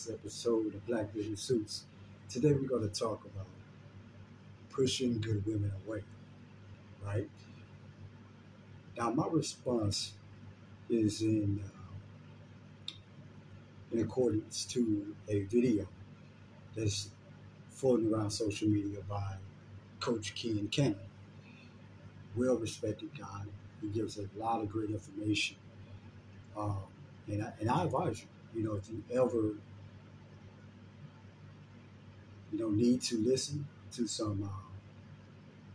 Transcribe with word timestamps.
next 0.00 0.10
episode 0.10 0.74
of 0.74 0.86
Black 0.86 1.12
Vision 1.12 1.36
Suits. 1.36 1.84
Today, 2.30 2.52
we're 2.52 2.68
going 2.68 2.88
to 2.88 3.00
talk 3.00 3.22
about 3.26 3.46
pushing 4.70 5.20
good 5.20 5.44
women 5.44 5.70
away, 5.86 6.02
right? 7.04 7.28
Now, 8.96 9.10
my 9.10 9.26
response 9.30 10.14
is 10.88 11.20
in 11.20 11.60
uh, 11.62 12.92
in 13.92 14.00
accordance 14.00 14.64
to 14.66 15.14
a 15.28 15.40
video 15.42 15.86
that's 16.74 17.10
floating 17.70 18.10
around 18.10 18.30
social 18.30 18.68
media 18.68 19.00
by 19.06 19.34
Coach 19.98 20.34
Ken 20.34 20.68
Canion. 20.70 20.96
Well 22.36 22.56
respected 22.56 23.10
guy. 23.18 23.42
He 23.82 23.88
gives 23.88 24.18
a 24.18 24.24
lot 24.38 24.62
of 24.62 24.70
great 24.70 24.90
information. 24.90 25.56
Um, 26.56 26.78
and, 27.26 27.42
I, 27.42 27.52
and 27.60 27.68
I 27.68 27.84
advise 27.84 28.22
you, 28.54 28.60
you 28.62 28.66
know, 28.66 28.76
if 28.76 28.88
you 28.88 29.02
ever, 29.12 29.54
you 32.52 32.58
know, 32.58 32.70
need 32.70 33.02
to 33.02 33.18
listen 33.18 33.66
to 33.92 34.06
some, 34.06 34.42
uh, 34.44 34.48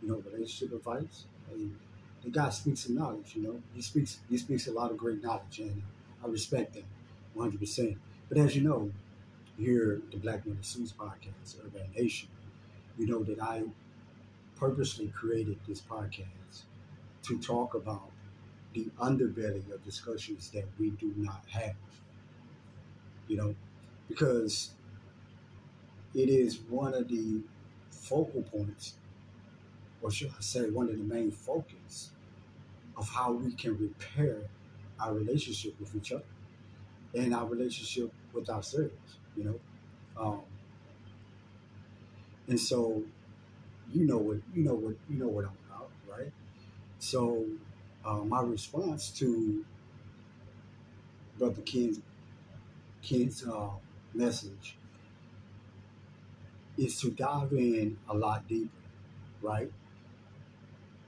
you 0.02 0.08
know, 0.08 0.22
relationship 0.30 0.74
advice, 0.76 1.24
hey, 1.48 1.68
the 2.22 2.30
guy 2.30 2.50
speaks 2.50 2.80
some 2.80 2.94
knowledge, 2.96 3.34
you 3.34 3.42
know. 3.42 3.60
He 3.74 3.82
speaks 3.82 4.18
he 4.28 4.36
speaks 4.38 4.66
a 4.66 4.72
lot 4.72 4.90
of 4.90 4.96
great 4.96 5.22
knowledge, 5.22 5.60
and 5.60 5.82
I 6.24 6.28
respect 6.28 6.76
him 6.76 6.84
100%. 7.34 7.98
But 8.28 8.38
as 8.38 8.56
you 8.56 8.62
know, 8.62 8.90
here 9.58 10.02
the 10.12 10.18
Black 10.18 10.46
Men 10.46 10.58
Suits 10.62 10.92
podcast, 10.92 11.56
Urban 11.64 11.88
Nation, 11.96 12.28
you 12.98 13.06
know 13.06 13.22
that 13.24 13.40
I 13.42 13.64
purposely 14.56 15.08
created 15.08 15.58
this 15.68 15.80
podcast 15.82 16.64
to 17.24 17.38
talk 17.40 17.74
about 17.74 18.10
the 18.74 18.86
underbelly 19.00 19.70
of 19.72 19.84
discussions 19.84 20.50
that 20.50 20.66
we 20.78 20.90
do 20.90 21.12
not 21.16 21.44
have. 21.50 21.76
You 23.28 23.36
know, 23.36 23.54
because 24.08 24.70
it 26.16 26.30
is 26.30 26.60
one 26.70 26.94
of 26.94 27.08
the 27.08 27.42
focal 27.90 28.42
points, 28.42 28.94
or 30.00 30.10
should 30.10 30.30
I 30.30 30.40
say, 30.40 30.70
one 30.70 30.88
of 30.88 30.96
the 30.96 31.04
main 31.04 31.30
focus 31.30 32.10
of 32.96 33.08
how 33.08 33.32
we 33.32 33.52
can 33.52 33.78
repair 33.78 34.38
our 34.98 35.12
relationship 35.14 35.78
with 35.78 35.94
each 35.94 36.12
other 36.12 36.24
and 37.14 37.34
our 37.34 37.46
relationship 37.46 38.12
with 38.32 38.48
ourselves, 38.48 39.18
you 39.36 39.44
know. 39.44 39.60
Um, 40.18 40.40
and 42.48 42.58
so 42.58 43.02
you 43.92 44.06
know 44.06 44.18
what 44.18 44.38
you 44.54 44.62
know 44.64 44.74
what 44.74 44.96
you 45.10 45.18
know 45.18 45.28
what 45.28 45.44
I'm 45.44 45.58
about, 45.70 45.90
right? 46.08 46.32
So 46.98 47.44
uh, 48.04 48.18
my 48.18 48.40
response 48.40 49.10
to 49.18 49.64
Brother 51.38 51.62
Ken's 51.62 52.00
Ken's 53.02 53.46
uh, 53.46 53.70
message 54.14 54.76
is 56.76 57.00
to 57.00 57.10
dive 57.10 57.52
in 57.52 57.98
a 58.08 58.14
lot 58.16 58.46
deeper, 58.48 58.70
right? 59.42 59.72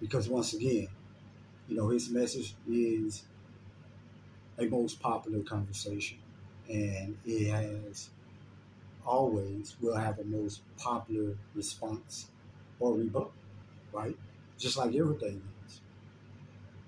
Because 0.01 0.29
once 0.29 0.53
again, 0.55 0.89
you 1.69 1.77
know, 1.77 1.89
his 1.91 2.11
message 2.11 2.55
is 2.69 3.25
a 4.59 4.67
most 4.67 5.01
popular 5.01 5.43
conversation, 5.43 6.19
and 6.69 7.17
it 7.25 7.49
has 7.51 8.11
always 9.07 9.77
will 9.81 9.97
have 9.97 10.19
a 10.19 10.25
most 10.25 10.63
popular 10.77 11.37
response 11.55 12.31
or 12.81 12.95
rebuttal, 12.97 13.35
right? 13.93 14.17
Just 14.59 14.77
like 14.79 14.95
everything 14.95 15.43
is. 15.67 15.81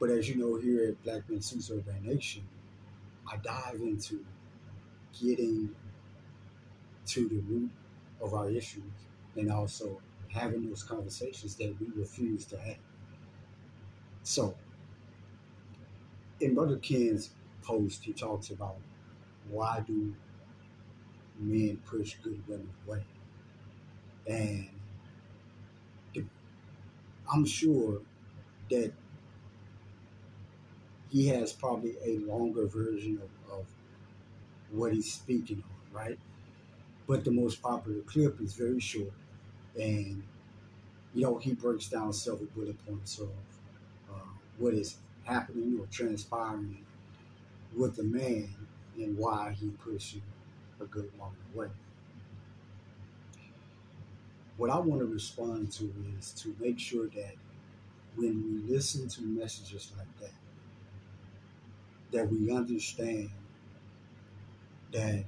But 0.01 0.11
as 0.11 0.29
you 0.29 0.35
know, 0.37 0.57
here 0.57 0.89
at 0.89 1.03
Black 1.05 1.29
Men 1.29 1.41
Suits 1.43 1.71
Urban 1.71 2.03
Nation, 2.05 2.49
I 3.31 3.37
dive 3.39 3.81
into 3.81 4.27
getting 5.21 5.77
to 7.07 7.29
the 7.29 7.39
root 7.41 7.71
of 8.21 8.35
our 8.35 8.51
issues 8.51 8.93
and 9.37 9.51
also 9.51 10.01
having 10.29 10.69
those 10.69 10.83
conversations 10.83 11.57
that 11.57 11.75
we 11.81 11.87
refuse 11.95 12.45
to 12.47 12.59
have. 12.59 12.79
So, 14.23 14.55
in 16.41 16.55
Brother 16.55 16.79
Ken's 16.79 17.31
post, 17.63 18.05
he 18.05 18.13
talks 18.13 18.51
about 18.51 18.77
why 19.49 19.81
do 19.87 20.15
men 21.39 21.81
push 21.87 22.17
good 22.23 22.47
women 22.47 22.71
away? 22.87 23.03
And 24.27 24.69
I'm 27.33 27.45
sure 27.45 28.01
that 28.71 28.93
he 31.11 31.27
has 31.29 31.53
probably 31.53 31.97
a 32.05 32.19
longer 32.19 32.67
version 32.67 33.21
of, 33.23 33.61
of 33.61 33.67
what 34.71 34.93
he's 34.93 35.13
speaking 35.13 35.63
on, 35.65 35.97
right? 35.97 36.19
But 37.11 37.25
the 37.25 37.33
most 37.33 37.61
popular 37.61 38.03
clip 38.03 38.41
is 38.41 38.55
very 38.55 38.79
short, 38.79 39.11
and 39.75 40.23
you 41.13 41.23
know 41.23 41.39
he 41.39 41.55
breaks 41.55 41.89
down 41.89 42.13
several 42.13 42.47
bullet 42.55 42.77
points 42.87 43.19
of 43.19 43.31
uh, 44.09 44.31
what 44.59 44.75
is 44.75 44.95
happening 45.25 45.77
or 45.81 45.87
transpiring 45.87 46.85
with 47.77 47.97
the 47.97 48.05
man 48.05 48.55
and 48.97 49.19
why 49.19 49.57
he 49.59 49.71
pushes 49.71 50.21
a 50.81 50.85
good 50.85 51.11
woman 51.19 51.35
away. 51.53 51.71
What 54.57 54.71
I 54.71 54.79
want 54.79 55.01
to 55.01 55.07
respond 55.07 55.73
to 55.73 55.93
is 56.17 56.31
to 56.35 56.55
make 56.61 56.79
sure 56.79 57.09
that 57.09 57.35
when 58.15 58.63
we 58.69 58.73
listen 58.73 59.09
to 59.09 59.23
messages 59.23 59.91
like 59.99 60.21
that, 60.21 60.31
that 62.13 62.31
we 62.31 62.53
understand 62.53 63.31
that 64.93 65.25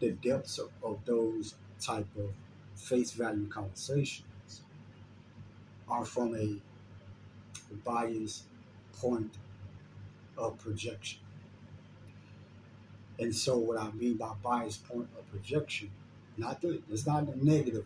the 0.00 0.12
depths 0.12 0.58
of, 0.58 0.70
of 0.82 0.98
those 1.04 1.54
type 1.80 2.06
of 2.18 2.30
face 2.76 3.12
value 3.12 3.48
conversations 3.48 4.62
are 5.88 6.04
from 6.04 6.34
a 6.36 6.56
biased 7.84 8.44
point 8.92 9.32
of 10.36 10.58
projection. 10.58 11.20
And 13.18 13.34
so 13.34 13.58
what 13.58 13.78
I 13.78 13.90
mean 13.92 14.16
by 14.16 14.32
biased 14.42 14.86
point 14.88 15.08
of 15.18 15.28
projection 15.30 15.90
not 16.38 16.60
the, 16.60 16.80
it's 16.90 17.06
not 17.06 17.24
in 17.24 17.28
a 17.30 17.44
negative 17.44 17.84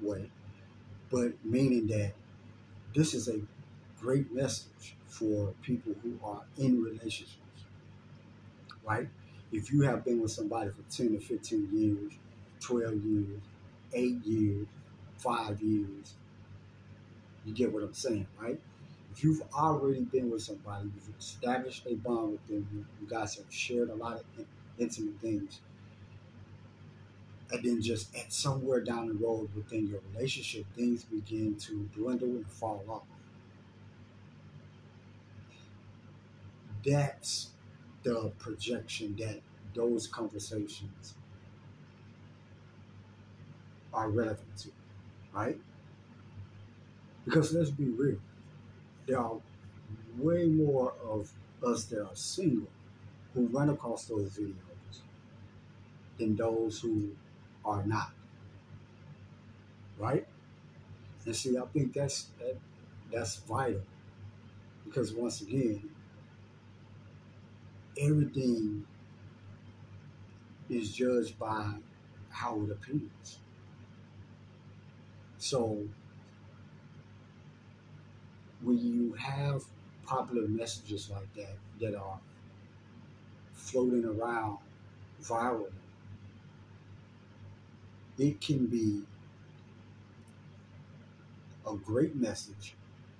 way, 0.00 0.30
but 1.10 1.32
meaning 1.44 1.88
that 1.88 2.12
this 2.94 3.14
is 3.14 3.28
a 3.28 3.40
great 4.00 4.32
message 4.32 4.94
for 5.08 5.52
people 5.62 5.94
who 6.02 6.18
are 6.24 6.42
in 6.56 6.82
relationships, 6.82 7.64
right? 8.86 9.08
If 9.52 9.72
you 9.72 9.82
have 9.82 10.04
been 10.04 10.20
with 10.22 10.30
somebody 10.30 10.70
for 10.70 10.82
10 10.90 11.16
or 11.16 11.20
15 11.20 11.68
years, 11.72 12.12
12 12.60 13.04
years, 13.04 13.40
8 13.92 14.24
years, 14.24 14.66
5 15.18 15.60
years, 15.60 16.14
you 17.44 17.54
get 17.54 17.72
what 17.72 17.82
I'm 17.82 17.94
saying, 17.94 18.26
right? 18.40 18.60
If 19.12 19.24
you've 19.24 19.42
already 19.54 20.02
been 20.02 20.30
with 20.30 20.42
somebody, 20.42 20.84
you've 20.94 21.18
established 21.18 21.84
a 21.86 21.94
bond 21.94 22.32
with 22.32 22.46
them, 22.46 22.86
you, 23.00 23.08
guys 23.08 23.34
have 23.36 23.52
shared 23.52 23.90
a 23.90 23.94
lot 23.94 24.18
of 24.18 24.46
intimate 24.78 25.18
things, 25.20 25.60
and 27.50 27.64
then 27.64 27.82
just 27.82 28.14
at 28.16 28.32
somewhere 28.32 28.80
down 28.80 29.08
the 29.08 29.14
road 29.14 29.48
within 29.56 29.88
your 29.88 30.00
relationship, 30.14 30.64
things 30.76 31.02
begin 31.04 31.56
to 31.56 31.88
dwindle 31.94 32.28
and 32.28 32.46
fall 32.46 32.84
off. 32.88 33.02
That's 36.86 37.48
the 38.02 38.32
projection 38.38 39.14
that 39.18 39.40
those 39.74 40.06
conversations 40.06 41.14
are 43.92 44.08
relevant 44.10 44.56
to, 44.56 44.70
right? 45.32 45.58
Because 47.24 47.52
let's 47.52 47.70
be 47.70 47.84
real, 47.84 48.18
there 49.06 49.18
are 49.18 49.36
way 50.18 50.46
more 50.46 50.94
of 51.04 51.30
us 51.64 51.84
that 51.84 52.00
are 52.02 52.14
single 52.14 52.68
who 53.34 53.46
run 53.48 53.70
across 53.70 54.06
those 54.06 54.30
videos 54.38 55.02
than 56.18 56.36
those 56.36 56.80
who 56.80 57.10
are 57.64 57.84
not. 57.84 58.12
Right? 59.98 60.26
And 61.26 61.36
see, 61.36 61.58
I 61.58 61.62
think 61.72 61.92
that's 61.92 62.30
that, 62.38 62.56
that's 63.12 63.36
vital 63.36 63.82
because 64.84 65.12
once 65.12 65.42
again, 65.42 65.88
everything 67.98 68.86
is 70.68 70.92
judged 70.94 71.38
by 71.38 71.74
how 72.30 72.60
it 72.62 72.70
appears. 72.70 73.40
So 75.38 75.88
when 78.62 78.78
you 78.78 79.12
have 79.14 79.64
popular 80.04 80.46
messages 80.48 81.10
like 81.10 81.32
that 81.34 81.56
that 81.80 81.94
are 81.94 82.18
floating 83.52 84.04
around 84.04 84.58
virally 85.22 85.70
it 88.18 88.40
can 88.40 88.66
be 88.66 89.02
a 91.66 91.74
great 91.76 92.14
message 92.16 92.74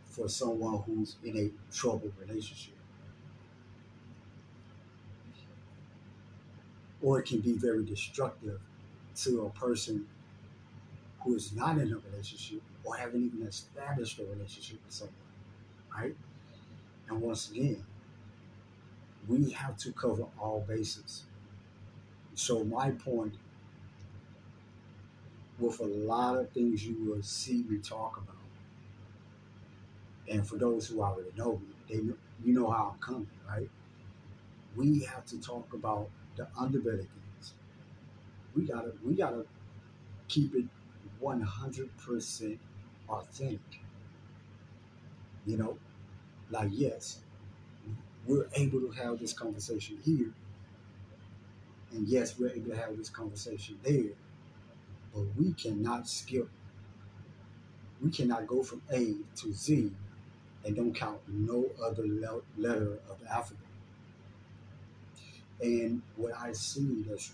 for 0.05 0.29
someone 0.29 0.83
who's 0.83 1.17
in 1.25 1.37
a 1.39 1.75
troubled 1.75 2.13
relationship. 2.21 2.75
Or 7.03 7.21
it 7.21 7.27
can 7.27 7.41
be 7.41 7.53
very 7.53 7.85
destructive 7.85 8.61
to 9.17 9.47
a 9.47 9.51
person 9.51 10.07
who 11.23 11.35
is 11.35 11.53
not 11.53 11.79
in 11.79 11.93
a 11.93 11.97
relationship 12.11 12.63
or 12.85 12.97
haven't 12.97 13.25
even 13.25 13.47
established 13.47 14.19
a 14.19 14.25
relationship 14.25 14.79
with 14.85 14.95
someone, 14.95 15.15
right? 15.97 16.17
And 17.09 17.21
once 17.21 17.51
again, 17.51 17.85
we 19.29 19.51
have 19.51 19.77
to 19.79 19.93
cover 19.93 20.27
all 20.39 20.61
bases. 20.69 21.25
So 22.35 22.65
my 22.65 22.91
point 22.91 23.35
with 25.61 25.79
a 25.81 25.85
lot 25.85 26.37
of 26.39 26.51
things 26.51 26.85
you 26.85 26.97
will 27.05 27.23
see 27.23 27.63
me 27.69 27.79
talk 27.79 28.17
about, 28.17 28.37
and 30.29 30.47
for 30.47 30.57
those 30.57 30.87
who 30.89 31.03
already 31.03 31.31
know 31.37 31.59
me, 31.59 31.75
they 31.89 31.95
you 31.97 32.55
know 32.55 32.71
how 32.71 32.93
I'm 32.95 33.01
coming, 33.01 33.29
right? 33.49 33.69
We 34.77 35.01
have 35.05 35.27
to 35.27 35.41
talk 35.41 35.73
about 35.73 36.09
the 36.41 36.47
underbelly. 36.59 37.07
We 38.57 38.65
gotta 38.65 38.93
we 39.05 39.15
gotta 39.15 39.45
keep 40.29 40.55
it 40.55 40.65
100% 41.23 42.59
authentic. 43.09 43.61
You 45.47 45.57
know, 45.57 45.79
like 46.51 46.71
yes, 46.73 47.19
we're 48.27 48.49
able 48.55 48.81
to 48.81 48.91
have 48.91 49.19
this 49.19 49.33
conversation 49.33 49.99
here, 50.05 50.33
and 51.93 52.09
yes, 52.09 52.39
we're 52.39 52.51
able 52.51 52.71
to 52.71 52.77
have 52.77 52.97
this 52.97 53.11
conversation 53.11 53.79
there, 53.83 54.13
but 55.15 55.25
we 55.39 55.53
cannot 55.53 56.09
skip. 56.09 56.49
We 58.03 58.11
cannot 58.11 58.47
go 58.47 58.63
from 58.63 58.81
A 58.91 59.15
to 59.37 59.53
Z 59.53 59.93
and 60.65 60.77
don't 60.77 60.95
count 60.95 61.19
no 61.29 61.67
other 61.85 62.07
letter 62.57 62.99
of 63.11 63.21
the 63.23 63.31
alphabet. 63.31 63.70
And 65.63 66.03
what 66.17 66.33
I 66.39 66.53
see 66.53 67.05
that's 67.09 67.33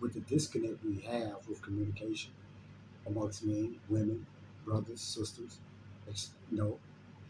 with 0.00 0.14
the 0.14 0.20
disconnect 0.20 0.84
we 0.84 1.00
have 1.00 1.36
with 1.48 1.62
communication 1.62 2.32
amongst 3.06 3.44
men, 3.44 3.76
women, 3.88 4.26
brothers, 4.64 5.00
sisters, 5.00 5.58
you 6.50 6.58
know, 6.58 6.78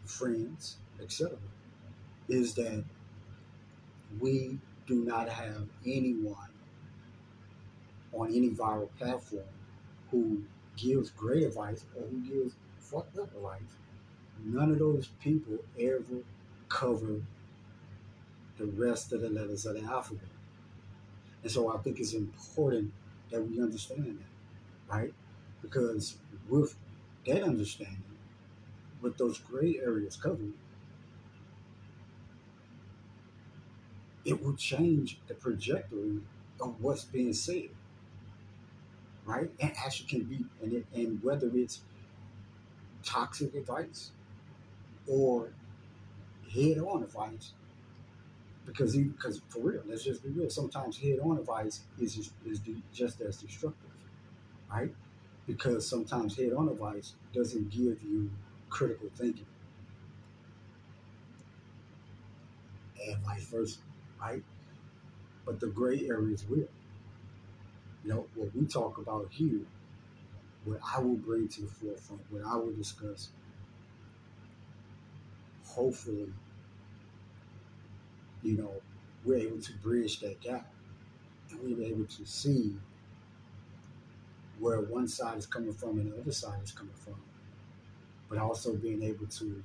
friends, 0.05 0.77
etc., 1.01 1.37
is 2.29 2.53
that 2.55 2.83
we 4.19 4.57
do 4.85 5.03
not 5.03 5.29
have 5.29 5.67
anyone 5.85 6.35
on 8.13 8.29
any 8.29 8.49
viral 8.49 8.89
platform 8.97 9.43
who 10.11 10.41
gives 10.75 11.09
great 11.11 11.43
advice 11.43 11.85
or 11.95 12.03
who 12.03 12.19
gives 12.21 12.55
fucked 12.79 13.17
up 13.17 13.33
advice. 13.35 13.61
None 14.43 14.71
of 14.71 14.79
those 14.79 15.09
people 15.21 15.57
ever 15.79 16.21
cover 16.69 17.21
the 18.57 18.65
rest 18.65 19.13
of 19.13 19.21
the 19.21 19.29
letters 19.29 19.65
of 19.65 19.75
the 19.75 19.83
alphabet. 19.87 20.29
And 21.43 21.51
so 21.51 21.73
I 21.73 21.77
think 21.77 21.99
it's 21.99 22.13
important 22.13 22.91
that 23.31 23.41
we 23.41 23.61
understand 23.61 24.19
that, 24.19 24.93
right? 24.95 25.13
Because 25.61 26.17
with 26.49 26.75
that 27.25 27.43
understanding, 27.43 28.03
with 29.01 29.17
those 29.17 29.37
gray 29.37 29.79
areas 29.83 30.15
covered, 30.15 30.53
it 34.25 34.43
will 34.43 34.55
change 34.55 35.19
the 35.27 35.33
trajectory 35.35 36.19
of 36.59 36.81
what's 36.81 37.05
being 37.05 37.33
said, 37.33 37.69
right? 39.25 39.49
And 39.59 39.71
actually 39.77 40.09
can 40.09 40.23
be, 40.23 40.45
and, 40.61 40.73
it, 40.73 40.85
and 40.93 41.23
whether 41.23 41.49
it's 41.53 41.81
toxic 43.03 43.55
advice 43.55 44.11
or 45.07 45.53
head-on 46.53 47.03
advice, 47.03 47.51
because 48.67 48.93
he, 48.93 49.03
because 49.05 49.41
for 49.49 49.61
real, 49.61 49.83
let's 49.87 50.05
just 50.05 50.23
be 50.23 50.29
real. 50.29 50.49
Sometimes 50.51 50.99
head-on 50.99 51.39
advice 51.39 51.81
is 51.99 52.31
is 52.45 52.61
just 52.93 53.21
as 53.21 53.37
destructive, 53.37 53.91
right? 54.71 54.93
Because 55.47 55.87
sometimes 55.87 56.37
head-on 56.37 56.69
advice 56.69 57.15
doesn't 57.33 57.69
give 57.71 58.01
you 58.03 58.31
critical 58.69 59.09
thinking, 59.15 59.47
and 63.07 63.17
vice 63.23 63.45
versa, 63.45 63.79
right? 64.21 64.43
But 65.45 65.59
the 65.59 65.67
gray 65.67 66.07
areas 66.07 66.45
will. 66.47 66.67
You 68.03 68.09
know 68.09 68.27
what 68.35 68.55
we 68.55 68.65
talk 68.65 68.97
about 68.97 69.27
here, 69.31 69.61
what 70.65 70.79
I 70.95 70.99
will 70.99 71.15
bring 71.15 71.47
to 71.49 71.61
the 71.61 71.67
forefront, 71.67 72.21
what 72.31 72.43
I 72.45 72.55
will 72.57 72.73
discuss. 72.73 73.29
Hopefully, 75.67 76.33
you 78.47 78.55
know, 78.55 78.71
we're 79.25 79.37
able 79.37 79.59
to 79.59 79.73
bridge 79.83 80.21
that 80.21 80.39
gap 80.39 80.71
and 81.51 81.59
we're 81.61 81.85
able 81.85 82.05
to 82.05 82.25
see 82.25 82.77
where 84.59 84.79
one 84.79 85.05
side 85.05 85.37
is 85.37 85.45
coming 85.45 85.73
from 85.73 85.99
and 85.99 86.13
the 86.13 86.17
other 86.17 86.31
side 86.31 86.63
is 86.63 86.71
coming 86.71 86.93
from, 86.95 87.15
but 88.29 88.37
also 88.37 88.73
being 88.73 89.03
able 89.03 89.25
to 89.25 89.61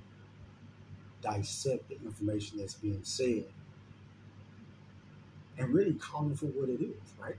dissect 1.23 1.89
the 1.91 1.95
information 2.05 2.59
that's 2.59 2.75
being 2.75 2.99
said 3.05 3.45
and 5.59 5.73
really 5.73 5.95
calling 5.95 6.35
for 6.35 6.47
what 6.47 6.69
it 6.69 6.83
is, 6.83 7.13
right? 7.21 7.37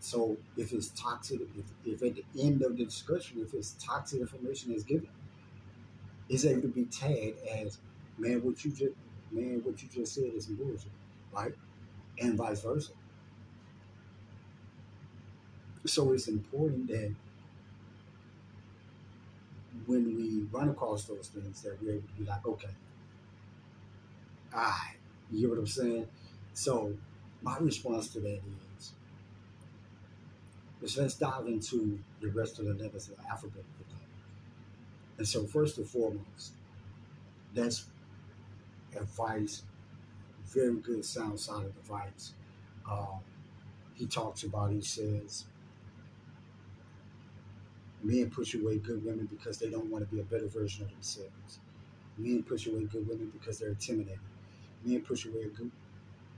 So 0.00 0.36
if 0.58 0.74
it's 0.74 0.88
toxic, 0.88 1.40
if, 1.56 1.64
if 1.86 2.02
at 2.02 2.16
the 2.16 2.42
end 2.42 2.60
of 2.60 2.76
the 2.76 2.84
discussion, 2.84 3.40
if 3.40 3.54
it's 3.54 3.74
toxic 3.82 4.20
information 4.20 4.72
that's 4.72 4.84
given, 4.84 5.08
it's 6.28 6.44
able 6.44 6.60
to 6.62 6.68
be 6.68 6.84
tagged 6.84 7.38
as, 7.46 7.78
man, 8.18 8.42
what 8.42 8.62
you 8.66 8.70
just 8.70 8.92
man, 9.34 9.60
what 9.64 9.82
you 9.82 9.88
just 9.88 10.14
said 10.14 10.32
is 10.34 10.46
some 10.46 10.56
bullshit, 10.56 10.90
right? 11.34 11.52
And 12.20 12.34
vice 12.34 12.62
versa. 12.62 12.92
So 15.86 16.12
it's 16.12 16.28
important 16.28 16.88
that 16.88 17.14
when 19.86 20.16
we 20.16 20.46
run 20.50 20.70
across 20.70 21.04
those 21.04 21.28
things, 21.28 21.62
that 21.62 21.82
we're 21.82 21.94
able 21.94 22.08
to 22.08 22.14
be 22.14 22.24
like, 22.24 22.46
okay, 22.46 22.68
all 24.54 24.60
right, 24.60 24.96
you 25.30 25.40
get 25.40 25.50
what 25.50 25.58
I'm 25.58 25.66
saying? 25.66 26.06
So 26.54 26.94
my 27.42 27.58
response 27.58 28.08
to 28.14 28.20
that 28.20 28.40
is, 28.78 28.92
is 30.82 30.96
let's 30.96 31.14
dive 31.14 31.46
into 31.46 31.98
the 32.20 32.28
rest 32.28 32.58
of 32.60 32.66
the 32.66 32.74
letters 32.74 33.08
of 33.08 33.16
the 33.16 33.28
alphabet. 33.28 33.64
And 35.18 35.26
so 35.28 35.44
first 35.44 35.78
and 35.78 35.86
foremost, 35.86 36.52
that's 37.54 37.86
advice, 38.96 39.62
very 40.46 40.74
good 40.74 41.04
sound 41.04 41.38
solid 41.40 41.72
advice. 41.80 42.34
Um, 42.90 43.20
he 43.94 44.06
talks 44.06 44.42
about, 44.42 44.72
he 44.72 44.80
says, 44.80 45.44
men 48.02 48.30
push 48.30 48.54
away 48.54 48.78
good 48.78 49.04
women 49.04 49.26
because 49.26 49.58
they 49.58 49.70
don't 49.70 49.90
want 49.90 50.08
to 50.08 50.14
be 50.14 50.20
a 50.20 50.24
better 50.24 50.46
version 50.46 50.84
of 50.84 50.90
themselves. 50.90 51.60
Men 52.18 52.42
push 52.42 52.66
away 52.66 52.84
good 52.84 53.08
women 53.08 53.32
because 53.38 53.58
they're 53.58 53.70
intimidated. 53.70 54.18
Men 54.84 55.00
push 55.00 55.26
away 55.26 55.46
good, 55.56 55.70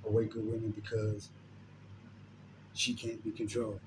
away 0.06 0.26
good 0.26 0.46
women 0.46 0.70
because 0.70 1.30
she 2.75 2.94
can't 2.94 3.22
be 3.25 3.30
controlled. 3.30 3.80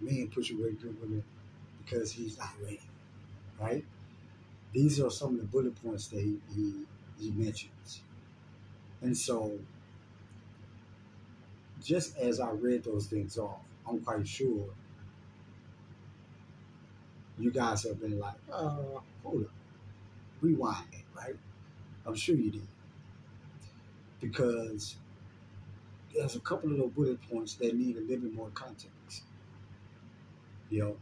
Men 0.00 0.30
push 0.34 0.50
away 0.50 0.72
good 0.72 1.00
women 1.00 1.22
because 1.84 2.10
he's 2.12 2.38
not 2.38 2.50
ready. 2.62 2.80
Right? 3.60 3.84
These 4.72 5.00
are 5.00 5.10
some 5.10 5.34
of 5.34 5.40
the 5.40 5.46
bullet 5.46 5.80
points 5.82 6.08
that 6.08 6.20
he, 6.20 6.38
he 6.54 6.86
he. 7.18 7.52
And 9.00 9.16
so, 9.16 9.58
just 11.82 12.16
as 12.18 12.40
I 12.40 12.50
read 12.50 12.84
those 12.84 13.06
things 13.06 13.38
off, 13.38 13.60
I'm 13.88 14.00
quite 14.00 14.26
sure 14.26 14.66
you 17.38 17.50
guys 17.50 17.84
have 17.84 18.00
been 18.00 18.18
like, 18.18 18.34
uh, 18.52 18.76
hold 19.22 19.44
up, 19.44 19.50
rewind 20.40 20.86
it, 20.92 21.04
right? 21.16 21.36
I'm 22.06 22.16
sure 22.16 22.34
you 22.34 22.50
did. 22.50 22.66
Because 24.20 24.96
there's 26.14 26.34
a 26.34 26.40
couple 26.40 26.72
of 26.72 26.78
those 26.78 26.90
bullet 26.90 27.18
points 27.30 27.54
that 27.54 27.76
need 27.76 27.96
a 27.96 28.00
little 28.00 28.24
bit 28.24 28.34
more 28.34 28.50
context. 28.54 29.22
You 30.70 30.80
know, 30.80 30.96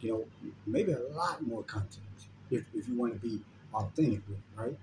you 0.00 0.12
know, 0.12 0.24
maybe 0.66 0.92
a 0.92 1.00
lot 1.12 1.46
more 1.46 1.62
context 1.64 2.28
if, 2.50 2.64
if 2.74 2.88
you 2.88 2.96
want 2.96 3.12
to 3.12 3.18
be 3.18 3.40
authentic 3.74 4.20
with, 4.28 4.38
right? 4.56 4.76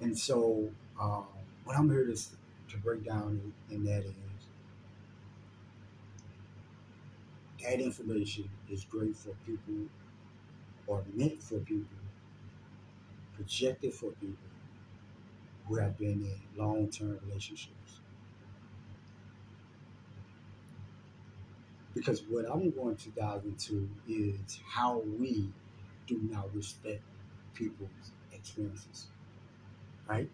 And 0.00 0.18
so, 0.18 0.68
uh, 1.00 1.22
what 1.64 1.76
I'm 1.76 1.88
here 1.90 2.06
to, 2.06 2.14
to 2.14 2.78
break 2.82 3.04
down 3.04 3.52
in, 3.70 3.84
that 3.84 4.04
is 4.04 4.12
that 7.62 7.80
information 7.80 8.50
is 8.68 8.84
great 8.84 9.16
for 9.16 9.30
people 9.46 9.86
or 10.86 11.04
meant 11.14 11.40
for 11.40 11.58
people, 11.60 11.86
projected 13.34 13.94
for 13.94 14.10
people 14.12 14.36
who 15.68 15.76
have 15.76 15.96
been 15.96 16.26
in 16.26 16.40
long 16.56 16.88
term 16.88 17.18
relationships. 17.26 18.00
Because 21.94 22.22
what 22.28 22.46
I'm 22.50 22.70
going 22.70 22.96
to 22.96 23.10
dive 23.10 23.44
into 23.44 23.88
is 24.08 24.58
how 24.66 25.02
we 25.18 25.48
do 26.06 26.18
not 26.30 26.52
respect 26.54 27.02
people's 27.54 28.12
experiences, 28.32 29.06
right? 30.08 30.28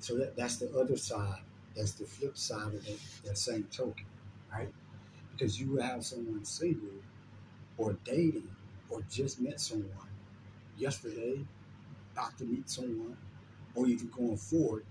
So 0.00 0.16
that, 0.18 0.36
that's 0.36 0.56
the 0.56 0.70
other 0.78 0.96
side. 0.96 1.40
That's 1.76 1.92
the 1.92 2.04
flip 2.04 2.36
side 2.36 2.74
of 2.74 2.84
that, 2.84 2.98
that 3.24 3.38
same 3.38 3.64
token, 3.70 4.06
right? 4.52 4.72
Because 5.32 5.60
you 5.60 5.72
will 5.72 5.82
have 5.82 6.04
someone 6.04 6.44
single 6.44 6.88
or 7.76 7.96
dating 8.04 8.48
or 8.90 9.02
just 9.10 9.40
met 9.40 9.60
someone 9.60 9.90
yesterday, 10.76 11.40
about 12.12 12.36
to 12.38 12.44
meet 12.44 12.68
someone, 12.68 13.16
or 13.74 13.86
even 13.86 14.08
going 14.08 14.36
forward, 14.36 14.84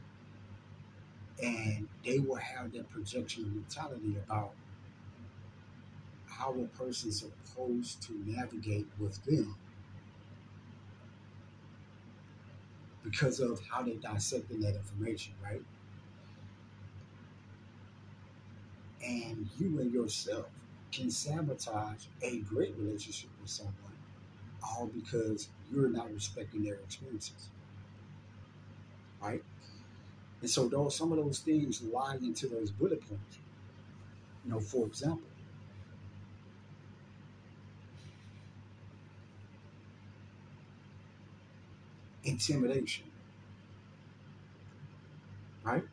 and 1.42 1.88
they 2.06 2.20
will 2.20 2.36
have 2.36 2.72
that 2.74 2.90
projection 2.90 3.52
mentality 3.54 4.16
about 4.26 4.52
how 6.26 6.54
a 6.54 6.78
person's 6.78 7.20
supposed 7.46 8.02
to 8.04 8.14
navigate 8.26 8.88
with 9.00 9.24
them 9.26 9.56
because 13.10 13.40
of 13.40 13.60
how 13.70 13.82
they 13.84 13.94
dissecting 13.94 14.60
that 14.62 14.76
information, 14.76 15.34
right? 15.44 15.62
And 19.04 19.48
you 19.58 19.80
and 19.80 19.92
yourself 19.92 20.48
can 20.92 21.10
sabotage 21.12 22.06
a 22.22 22.40
great 22.40 22.76
relationship 22.78 23.30
with 23.42 23.50
someone 23.50 23.76
all 24.64 24.88
because 24.88 25.50
you're 25.72 25.90
not 25.90 26.14
respecting 26.14 26.64
their 26.64 26.76
experiences. 26.76 27.50
Right? 29.22 29.44
And 30.42 30.50
so 30.50 30.68
those 30.68 30.96
some 30.96 31.12
of 31.12 31.18
those 31.18 31.40
things 31.40 31.82
lie 31.84 32.16
into 32.16 32.48
those 32.48 32.72
bullet 32.72 33.02
points. 33.08 33.40
You 34.46 34.52
know, 34.52 34.60
for 34.60 34.86
example, 34.88 35.28
intimidation. 42.28 43.06
Right? 45.64 45.84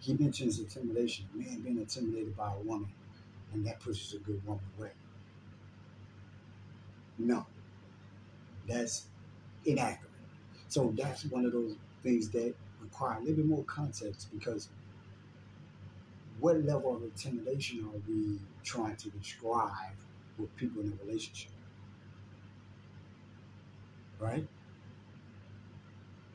He 0.00 0.14
mentions 0.14 0.58
intimidation, 0.58 1.26
a 1.34 1.38
man 1.38 1.60
being 1.60 1.78
intimidated 1.78 2.36
by 2.36 2.52
a 2.52 2.58
woman, 2.58 2.88
and 3.52 3.66
that 3.66 3.80
pushes 3.80 4.14
a 4.14 4.18
good 4.18 4.44
woman 4.46 4.64
away. 4.78 4.90
No, 7.18 7.46
that's 8.66 9.06
inaccurate. 9.64 10.10
So 10.68 10.94
that's 10.96 11.24
one 11.24 11.44
of 11.44 11.52
those 11.52 11.74
things 12.02 12.28
that 12.30 12.54
require 12.80 13.18
a 13.18 13.20
little 13.20 13.36
bit 13.36 13.46
more 13.46 13.64
context 13.64 14.28
because 14.32 14.68
what 16.40 16.62
level 16.64 16.94
of 16.94 17.02
intimidation 17.02 17.84
are 17.84 18.00
we 18.08 18.38
trying 18.62 18.96
to 18.96 19.10
describe 19.10 19.96
with 20.38 20.54
people 20.56 20.82
in 20.82 20.92
a 20.92 21.04
relationship? 21.04 21.50
Right? 24.18 24.46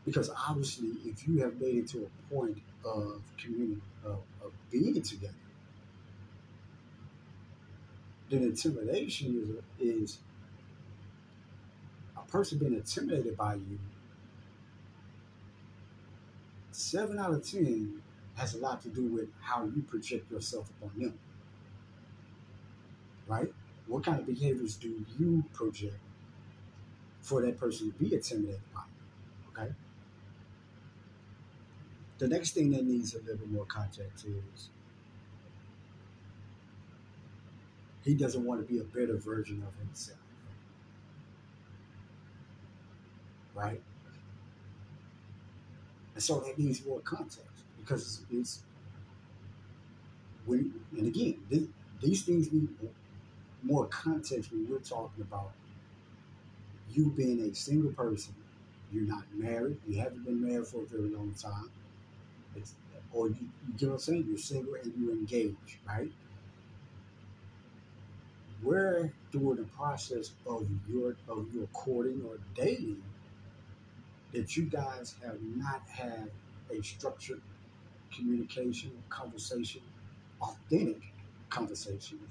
Because 0.05 0.29
obviously, 0.49 0.89
if 1.05 1.27
you 1.27 1.39
have 1.39 1.59
made 1.59 1.75
it 1.75 1.87
to 1.89 2.05
a 2.05 2.33
point 2.33 2.57
of 2.83 3.21
community, 3.37 3.81
of, 4.03 4.19
of 4.43 4.51
being 4.69 5.01
together, 5.01 5.33
then 8.29 8.43
intimidation 8.43 9.61
is, 9.79 9.87
is 9.87 10.19
a 12.17 12.21
person 12.29 12.57
being 12.57 12.73
intimidated 12.73 13.37
by 13.37 13.55
you. 13.55 13.79
Seven 16.71 17.19
out 17.19 17.31
of 17.31 17.49
ten 17.49 18.01
has 18.35 18.55
a 18.55 18.57
lot 18.57 18.81
to 18.81 18.89
do 18.89 19.03
with 19.05 19.29
how 19.39 19.63
you 19.65 19.83
project 19.83 20.31
yourself 20.31 20.69
upon 20.81 20.99
them. 20.99 21.19
Right? 23.27 23.53
What 23.87 24.03
kind 24.03 24.19
of 24.19 24.25
behaviors 24.25 24.75
do 24.75 25.05
you 25.19 25.43
project 25.53 25.97
for 27.23 27.41
that 27.41 27.57
person 27.57 27.91
to 27.91 27.97
be 27.97 28.13
intimidated 28.13 28.61
by? 28.75 28.81
Okay. 29.61 29.71
The 32.19 32.27
next 32.27 32.51
thing 32.51 32.69
that 32.71 32.85
needs 32.85 33.15
a 33.15 33.19
little 33.19 33.37
bit 33.37 33.49
more 33.49 33.65
context 33.65 34.25
is 34.25 34.69
he 38.03 38.13
doesn't 38.13 38.43
want 38.43 38.65
to 38.65 38.71
be 38.71 38.79
a 38.79 38.83
better 38.83 39.17
version 39.17 39.63
of 39.65 39.73
himself. 39.85 40.19
Right? 43.55 43.81
And 46.13 46.21
so 46.21 46.41
that 46.41 46.59
needs 46.59 46.85
more 46.85 46.99
context 46.99 47.63
because 47.79 48.21
it's 48.31 48.63
when 50.45 50.73
and 50.97 51.07
again 51.07 51.39
this, 51.49 51.63
these 52.01 52.23
things 52.23 52.51
need 52.51 52.67
more 53.63 53.85
context 53.85 54.51
when 54.51 54.69
we're 54.69 54.79
talking 54.79 55.21
about 55.21 55.51
you 56.91 57.09
being 57.11 57.41
a 57.41 57.55
single 57.55 57.91
person 57.93 58.33
you're 58.91 59.03
not 59.03 59.23
married 59.33 59.77
you 59.87 59.97
haven't 59.97 60.23
been 60.25 60.45
married 60.45 60.67
for 60.67 60.83
a 60.83 60.85
very 60.85 61.09
long 61.09 61.33
time 61.33 61.69
it's, 62.55 62.75
or 63.11 63.29
you, 63.29 63.35
you 63.67 63.73
get 63.77 63.89
what 63.89 63.95
i'm 63.95 63.99
saying? 63.99 64.25
You're 64.27 64.37
single 64.37 64.75
and 64.75 64.93
you're 64.97 65.13
engaged 65.13 65.77
right? 65.87 66.11
Where 68.61 69.11
during 69.31 69.57
the 69.57 69.63
process 69.63 70.31
of 70.47 70.67
your 70.89 71.15
of 71.27 71.53
your 71.53 71.67
courting 71.73 72.23
or 72.27 72.37
dating 72.55 73.01
that 74.31 74.55
you 74.55 74.63
guys 74.63 75.15
have 75.23 75.37
not 75.55 75.81
had 75.87 76.31
a 76.71 76.81
structured 76.81 77.41
communication, 78.15 78.91
conversation, 79.09 79.81
authentic 80.41 81.01
conversations 81.49 82.29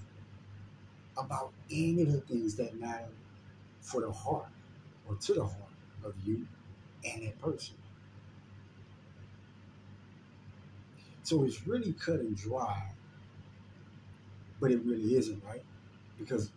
about 1.17 1.53
any 1.71 2.03
of 2.03 2.13
the 2.13 2.21
things 2.21 2.57
that 2.57 2.79
matter 2.81 3.09
for 3.83 4.03
the 4.03 4.13
heart 4.13 4.49
or 5.09 5.17
to 5.17 5.35
the 5.35 5.45
heart 5.45 5.73
of 6.05 6.15
you 6.25 6.47
and 7.05 7.25
that 7.27 7.41
person. 7.41 7.77
So 11.25 11.45
it's 11.45 11.67
really 11.67 11.93
cut 11.95 12.21
and 12.21 12.37
dry, 12.37 12.93
but 14.61 14.71
it 14.71 14.83
really 14.85 15.17
isn't, 15.17 15.43
right? 15.45 15.63
Because 16.19 16.51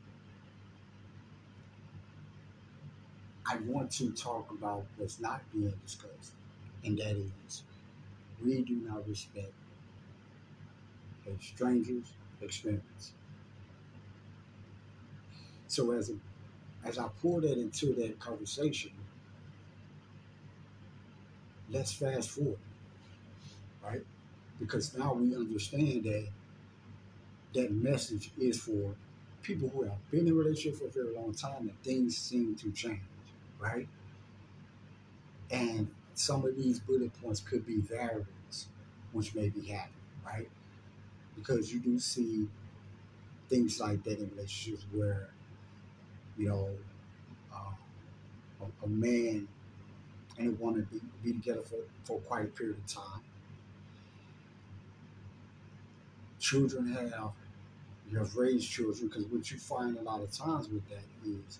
I 3.46 3.58
want 3.58 3.92
to 3.94 4.12
talk 4.12 4.52
about 4.52 4.86
what's 4.98 5.20
not 5.20 5.42
being 5.54 5.74
discussed, 5.84 6.34
and 6.84 6.98
that 7.00 7.16
is 7.16 7.64
we 8.44 8.62
do 8.64 8.76
not 8.76 9.08
respect 9.08 9.54
a 11.28 11.44
stranger's 11.44 12.14
experience. 12.42 13.14
So 15.68 15.92
as 15.92 16.10
a, 16.10 16.14
as 16.86 17.00
I 17.00 17.08
pour 17.22 17.42
that 17.42 17.58
into 17.58 17.94
that 17.96 18.20
conversation, 18.20 18.92
let's 21.72 21.92
fast 21.94 22.30
forward, 22.30 22.60
right? 23.84 24.04
Because 24.60 24.96
now 24.96 25.14
we 25.14 25.36
understand 25.36 26.04
that 26.04 26.28
that 27.54 27.72
message 27.72 28.32
is 28.40 28.60
for 28.60 28.96
people 29.42 29.70
who 29.70 29.84
have 29.84 30.12
been 30.12 30.28
in 30.28 30.34
a 30.34 30.36
relationship 30.36 30.80
for 30.80 30.88
a 30.88 30.90
very 30.90 31.16
long 31.16 31.34
time 31.34 31.62
and 31.62 31.84
things 31.84 32.18
seem 32.18 32.56
to 32.56 32.72
change, 32.72 33.02
right? 33.60 33.88
And 35.52 35.88
some 36.14 36.46
of 36.46 36.56
these 36.56 36.80
bullet 36.80 37.12
points 37.22 37.40
could 37.40 37.66
be 37.66 37.78
variables 37.78 38.68
which 39.12 39.34
may 39.34 39.50
be 39.50 39.62
happening, 39.68 39.94
right? 40.26 40.50
Because 41.36 41.74
you 41.74 41.80
do 41.80 42.00
see 42.00 42.48
things 43.50 43.80
like 43.80 44.04
that 44.04 44.20
in 44.20 44.30
relationships 44.36 44.86
where, 44.92 45.30
you 46.38 46.50
know, 46.50 46.70
uh, 47.54 48.66
a, 48.66 48.86
a, 48.86 48.88
man 48.88 49.48
and 50.38 50.48
a 50.48 50.52
woman 50.52 50.88
be, 50.92 51.00
be 51.24 51.34
together 51.34 51.62
for, 51.62 51.78
for 52.04 52.20
quite 52.22 52.46
a 52.46 52.48
period 52.48 52.78
of 52.78 52.86
time. 52.88 53.22
Children 56.40 56.94
have, 56.94 57.32
you 58.12 58.18
have 58.18 58.36
raised 58.36 58.70
children, 58.70 59.08
because 59.08 59.26
what 59.26 59.50
you 59.50 59.58
find 59.58 59.98
a 59.98 60.02
lot 60.02 60.22
of 60.22 60.32
times 60.32 60.68
with 60.70 60.88
that 60.90 61.04
is 61.26 61.60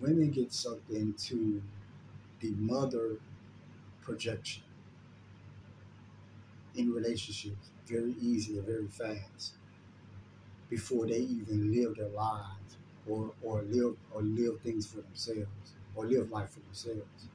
women 0.00 0.30
get 0.30 0.52
sucked 0.52 0.90
into 0.90 1.62
the 2.40 2.50
mother 2.52 3.16
projection 4.02 4.62
in 6.74 6.92
relationships 6.92 7.70
very 7.86 8.14
and 8.20 8.66
very 8.66 8.86
fast 8.86 9.54
before 10.70 11.06
they 11.06 11.18
even 11.18 11.72
live 11.72 11.96
their 11.96 12.08
lives 12.08 12.76
or, 13.08 13.32
or 13.42 13.62
live 13.62 13.96
or 14.12 14.22
live 14.22 14.60
things 14.60 14.86
for 14.86 15.00
themselves 15.00 15.74
or 15.94 16.06
live 16.06 16.30
life 16.30 16.50
for 16.50 16.60
themselves. 16.60 17.26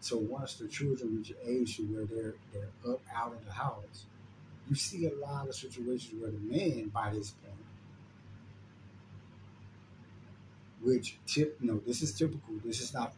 So 0.00 0.16
once 0.16 0.54
the 0.54 0.66
children 0.66 1.16
reach 1.16 1.30
an 1.30 1.36
age 1.46 1.80
where 1.88 2.04
they're 2.04 2.34
they're 2.52 2.92
up 2.92 3.00
out 3.14 3.32
of 3.32 3.44
the 3.46 3.52
house, 3.52 4.06
you 4.68 4.74
see 4.74 5.06
a 5.06 5.14
lot 5.14 5.48
of 5.48 5.54
situations 5.54 6.20
where 6.20 6.32
the 6.32 6.38
man 6.38 6.88
by 6.88 7.10
this 7.10 7.30
point, 7.30 7.54
which 10.82 11.18
tip 11.26 11.56
know, 11.60 11.80
this 11.86 12.02
is 12.02 12.12
typical, 12.12 12.54
this 12.64 12.80
is 12.80 12.92
not 12.92 13.14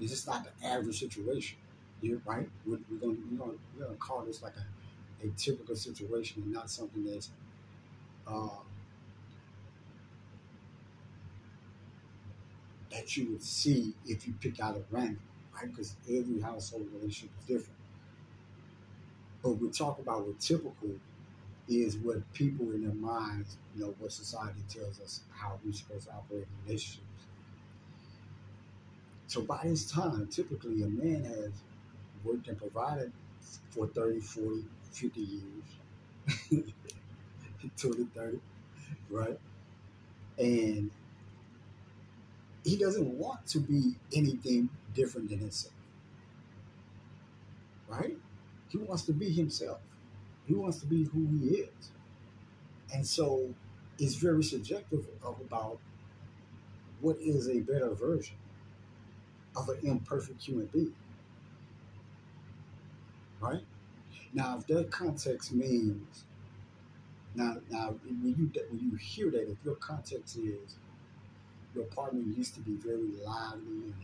this 0.00 0.10
is 0.10 0.26
not 0.26 0.44
the 0.44 0.66
average 0.66 0.98
situation. 0.98 1.58
You're 2.00 2.20
right. 2.24 2.48
We're, 2.66 2.78
we're 2.90 2.98
going 2.98 3.18
we're 3.78 3.86
to 3.86 3.94
call 3.94 4.22
this 4.22 4.42
like 4.42 4.54
a, 4.56 5.26
a 5.26 5.30
typical 5.36 5.76
situation 5.76 6.42
and 6.42 6.52
not 6.52 6.70
something 6.70 7.04
that's 7.04 7.30
uh, 8.26 8.48
that 12.90 13.16
you 13.16 13.30
would 13.30 13.42
see 13.42 13.94
if 14.06 14.26
you 14.26 14.34
pick 14.40 14.60
out 14.60 14.76
a 14.76 14.82
random, 14.90 15.20
right? 15.54 15.70
Because 15.70 15.96
every 16.08 16.40
household 16.40 16.86
relationship 16.92 17.30
is 17.40 17.46
different. 17.46 17.78
But 19.42 19.52
we 19.52 19.70
talk 19.70 19.98
about 19.98 20.26
what 20.26 20.38
typical 20.40 20.90
is 21.68 21.96
what 21.98 22.32
people 22.34 22.72
in 22.72 22.82
their 22.84 22.94
minds, 22.94 23.56
you 23.74 23.82
know, 23.84 23.94
what 23.98 24.12
society 24.12 24.60
tells 24.68 25.00
us 25.00 25.20
how 25.32 25.58
we're 25.64 25.72
supposed 25.72 26.06
to 26.08 26.12
operate 26.14 26.42
in 26.42 26.66
relationships. 26.66 27.06
So 29.26 29.42
by 29.42 29.62
this 29.64 29.90
time, 29.90 30.28
typically 30.28 30.82
a 30.82 30.86
man 30.86 31.24
has 31.24 31.52
worked 32.24 32.48
and 32.48 32.58
provided 32.58 33.12
for 33.70 33.86
30, 33.86 34.20
40, 34.20 34.64
50 34.92 35.20
years, 35.20 36.72
20, 37.76 38.04
30, 38.14 38.38
right? 39.10 39.38
And 40.38 40.90
he 42.64 42.76
doesn't 42.76 43.06
want 43.18 43.46
to 43.48 43.60
be 43.60 43.94
anything 44.14 44.68
different 44.94 45.30
than 45.30 45.38
himself, 45.38 45.74
right? 47.88 48.16
He 48.68 48.78
wants 48.78 49.02
to 49.04 49.12
be 49.12 49.30
himself. 49.30 49.80
He 50.46 50.54
wants 50.54 50.78
to 50.80 50.86
be 50.86 51.04
who 51.04 51.26
he 51.38 51.56
is. 51.56 51.90
And 52.92 53.06
so 53.06 53.54
it's 53.98 54.14
very 54.16 54.42
subjective 54.44 55.06
of 55.24 55.40
about 55.40 55.78
what 57.00 57.18
is 57.20 57.48
a 57.48 57.60
better 57.60 57.90
version 57.90 58.36
of 59.56 59.68
an 59.68 59.78
imperfect 59.82 60.42
human 60.42 60.66
being. 60.66 60.94
Right? 63.40 63.62
Now, 64.32 64.58
if 64.58 64.66
that 64.68 64.90
context 64.90 65.52
means 65.52 66.24
now, 67.34 67.56
now 67.70 67.94
when 68.04 68.34
you 68.38 68.50
when 68.70 68.80
you 68.80 68.96
hear 68.96 69.30
that, 69.30 69.50
if 69.50 69.56
your 69.64 69.76
context 69.76 70.36
is 70.36 70.76
your 71.74 71.84
partner 71.84 72.20
used 72.20 72.54
to 72.54 72.60
be 72.60 72.76
very 72.76 73.08
lively 73.24 73.84
and 73.84 73.94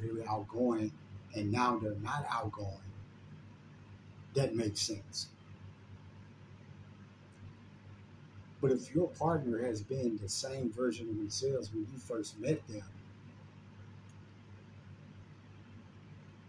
they 0.00 0.08
were 0.08 0.14
very 0.14 0.28
outgoing, 0.28 0.92
and 1.34 1.50
now 1.50 1.76
they're 1.78 1.94
not 1.96 2.24
outgoing, 2.30 2.78
that 4.34 4.54
makes 4.54 4.80
sense. 4.80 5.28
But 8.60 8.70
if 8.70 8.94
your 8.94 9.08
partner 9.08 9.62
has 9.62 9.82
been 9.82 10.18
the 10.22 10.28
same 10.28 10.72
version 10.72 11.08
of 11.10 11.16
themselves 11.16 11.70
when 11.72 11.86
you 11.92 11.98
first 11.98 12.38
met 12.40 12.66
them, 12.68 12.82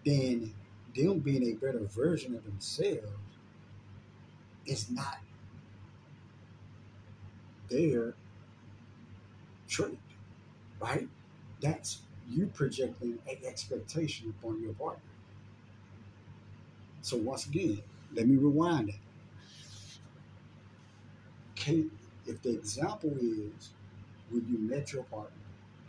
then 0.06 0.54
them 0.96 1.20
being 1.20 1.44
a 1.44 1.54
better 1.54 1.80
version 1.80 2.36
of 2.36 2.46
themselves 2.46 3.10
is 4.66 4.90
not 4.90 5.18
their 7.70 8.16
trait, 9.68 10.00
right? 10.80 11.08
That's 11.62 12.00
you 12.30 12.48
projecting 12.48 13.20
an 13.28 13.38
expectation 13.46 14.34
upon 14.40 14.62
your 14.62 14.74
partner. 14.74 15.02
So 17.02 17.18
once 17.18 17.46
again, 17.46 17.82
let 18.14 18.28
me 18.28 18.36
rewind 18.36 18.90
it. 18.90 18.96
Kate, 21.56 21.92
if 22.26 22.42
the 22.42 22.50
example 22.50 23.16
is 23.20 23.70
when 24.30 24.46
you 24.48 24.58
met 24.58 24.92
your 24.92 25.04
partner, 25.04 25.32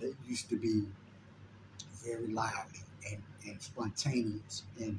that 0.00 0.14
used 0.26 0.48
to 0.50 0.56
be 0.56 0.84
very 2.04 2.28
lively 2.28 2.80
and, 3.10 3.22
and 3.46 3.60
spontaneous 3.60 4.62
and 4.78 4.98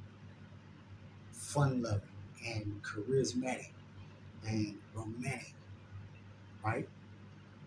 fun 1.31 1.81
loving 1.81 2.01
and 2.45 2.81
charismatic 2.83 3.71
and 4.47 4.77
romantic, 4.93 5.53
right? 6.67 6.89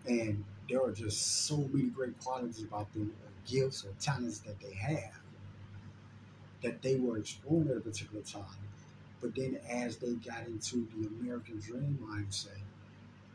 And 0.07 0.43
there 0.69 0.83
are 0.83 0.91
just 0.91 1.45
so 1.47 1.57
many 1.57 1.89
great 1.89 2.19
qualities 2.19 2.63
about 2.63 2.93
them, 2.93 3.13
or 3.23 3.31
gifts 3.51 3.85
or 3.85 3.91
talents 3.99 4.39
that 4.39 4.59
they 4.61 4.73
have 4.75 5.21
that 6.61 6.81
they 6.81 6.95
were 6.95 7.17
exploring 7.17 7.69
at 7.69 7.77
a 7.77 7.81
particular 7.81 8.23
time. 8.23 8.43
But 9.21 9.35
then 9.35 9.59
as 9.69 9.97
they 9.97 10.13
got 10.13 10.47
into 10.47 10.87
the 10.95 11.07
American 11.07 11.59
dream 11.59 11.99
mindset, 12.01 12.59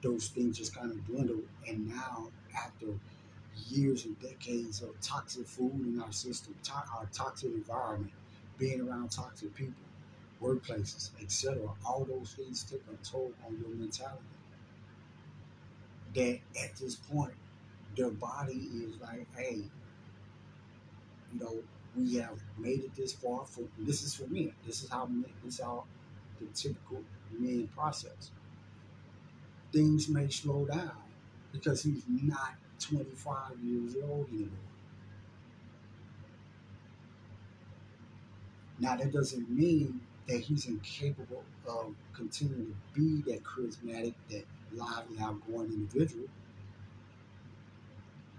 those 0.02 0.28
things 0.28 0.58
just 0.58 0.74
kind 0.74 0.90
of 0.92 1.06
dwindled. 1.06 1.44
And 1.68 1.88
now, 1.88 2.28
after 2.56 2.86
years 3.68 4.04
and 4.06 4.20
decades 4.20 4.82
of 4.82 5.00
toxic 5.00 5.46
food 5.46 5.72
in 5.74 6.00
our 6.00 6.12
system, 6.12 6.54
to- 6.64 6.72
our 6.72 7.08
toxic 7.12 7.52
environment, 7.52 8.12
being 8.58 8.80
around 8.82 9.10
toxic 9.10 9.54
people, 9.54 9.74
workplaces, 10.42 11.10
etc., 11.22 11.68
all 11.86 12.04
those 12.04 12.34
things 12.34 12.64
take 12.64 12.82
a 12.92 12.96
toll 13.04 13.32
on 13.46 13.58
your 13.58 13.70
mentality. 13.70 14.22
That 16.16 16.40
at 16.64 16.76
this 16.80 16.96
point, 16.96 17.34
their 17.96 18.10
body 18.10 18.70
is 18.74 19.00
like, 19.02 19.26
hey, 19.36 19.62
you 21.32 21.40
know, 21.40 21.56
we 21.96 22.16
have 22.16 22.40
made 22.58 22.80
it 22.84 22.94
this 22.96 23.12
far. 23.12 23.46
For 23.46 23.62
this 23.78 24.02
is 24.02 24.14
for 24.14 24.26
men. 24.28 24.52
This 24.66 24.82
is 24.84 24.90
how 24.90 25.06
men, 25.06 25.26
this 25.44 25.54
is 25.54 25.60
how 25.60 25.84
the 26.40 26.46
typical 26.54 27.02
men 27.38 27.68
process. 27.76 28.32
Things 29.72 30.08
may 30.08 30.28
slow 30.28 30.66
down 30.66 30.92
because 31.52 31.82
he's 31.84 32.04
not 32.08 32.54
25 32.80 33.58
years 33.62 33.96
old 34.02 34.28
anymore. 34.30 34.50
Now 38.78 38.96
that 38.96 39.12
doesn't 39.12 39.50
mean 39.50 40.00
that 40.28 40.40
he's 40.40 40.66
incapable 40.66 41.44
of 41.68 41.94
continuing 42.14 42.74
to 42.94 43.00
be 43.00 43.30
that 43.30 43.42
charismatic, 43.44 44.14
that 44.30 44.44
lively, 44.72 45.18
outgoing 45.20 45.72
individual. 45.72 46.26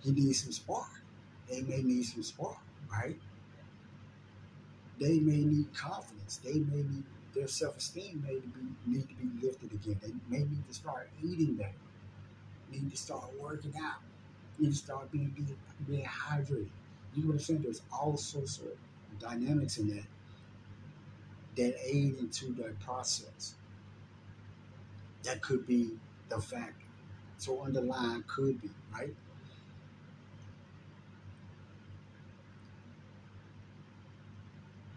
He 0.04 0.12
needs 0.12 0.43
some 0.43 0.52
spark. 0.52 0.89
They 1.50 1.62
may 1.62 1.82
need 1.82 2.04
some 2.04 2.23
spark, 2.23 2.58
right? 2.91 3.17
They 5.00 5.19
may 5.19 5.38
need 5.38 5.73
confidence. 5.73 6.38
They 6.43 6.54
may 6.60 6.78
need 6.78 7.04
their 7.38 7.47
self-esteem 7.47 8.23
may 8.26 8.36
be 8.36 8.50
need 8.88 9.08
to 9.08 9.15
be 9.15 9.45
lifted 9.45 9.71
again. 9.71 10.00
They 10.02 10.13
may 10.28 10.43
need 10.43 10.67
to 10.67 10.73
start 10.73 11.10
eating 11.23 11.56
better. 11.56 11.71
Need 12.71 12.91
to 12.91 12.97
start 12.97 13.26
working 13.39 13.73
out. 13.80 14.00
Need 14.58 14.71
to 14.71 14.76
start 14.76 15.12
being 15.12 15.30
being, 15.36 15.56
being 15.88 16.04
hydrated. 16.04 16.69
You 17.15 17.26
know? 17.26 17.38
There's 17.38 17.82
all 17.91 18.17
sorts 18.17 18.60
of 18.60 19.19
dynamics 19.19 19.78
in 19.78 19.88
that 19.89 20.04
that 21.58 21.76
aid 21.86 22.17
into 22.20 22.54
that 22.54 22.80
process. 22.80 23.56
That 25.24 25.41
could 25.41 25.67
be 25.67 25.91
the 26.30 26.39
factor. 26.39 26.74
So 27.38 27.62
underlying 27.62 28.24
could 28.28 28.62
be, 28.62 28.70
right? 28.93 29.13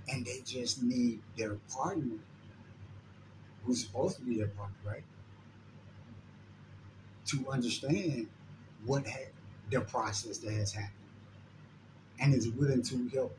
And 0.09 0.27
they 0.27 0.41
just 0.45 0.83
need 0.83 1.21
their 1.37 1.55
partner, 1.71 2.19
who's 3.65 3.85
supposed 3.85 4.17
to 4.17 4.23
be 4.23 4.37
their 4.39 4.49
partner, 4.49 4.77
right? 4.85 5.05
To 7.27 7.49
understand 7.51 8.29
what 8.85 9.07
ha- 9.07 9.31
the 9.71 9.81
process 9.81 10.39
that 10.39 10.53
has 10.53 10.73
happened 10.73 10.95
and 12.21 12.35
is 12.35 12.49
willing 12.51 12.83
to 12.83 13.09
help 13.09 13.37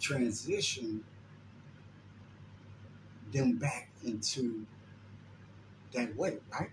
transition 0.00 1.04
them 3.34 3.58
back 3.58 3.90
into 4.04 4.66
that 5.92 6.14
way, 6.16 6.38
right? 6.52 6.70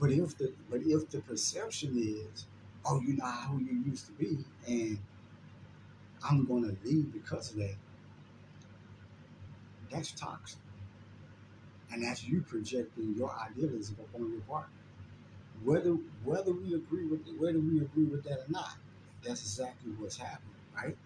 But 0.00 0.10
if 0.10 0.36
the 0.36 0.52
but 0.68 0.80
if 0.84 1.08
the 1.10 1.20
perception 1.20 1.96
is, 1.96 2.46
oh, 2.84 3.00
you're 3.00 3.16
not 3.16 3.44
who 3.44 3.58
you 3.60 3.82
used 3.86 4.06
to 4.06 4.12
be, 4.12 4.38
and 4.66 4.98
I'm 6.28 6.46
gonna 6.46 6.74
leave 6.84 7.12
because 7.12 7.50
of 7.50 7.58
that, 7.58 7.76
that's 9.90 10.12
toxic. 10.12 10.60
And 11.92 12.02
that's 12.04 12.24
you 12.24 12.42
projecting 12.42 13.14
your 13.16 13.34
idealism 13.38 13.96
upon 14.00 14.30
your 14.32 14.40
partner. 14.42 14.70
Whether 15.64 15.92
whether 16.24 16.52
we 16.52 16.74
agree 16.74 17.06
with 17.06 17.26
whether 17.38 17.58
we 17.60 17.80
agree 17.80 18.06
with 18.06 18.24
that 18.24 18.40
or 18.40 18.50
not, 18.50 18.76
that's 19.24 19.42
exactly 19.42 19.92
what's 19.98 20.16
happening, 20.18 20.54
right? 20.76 20.96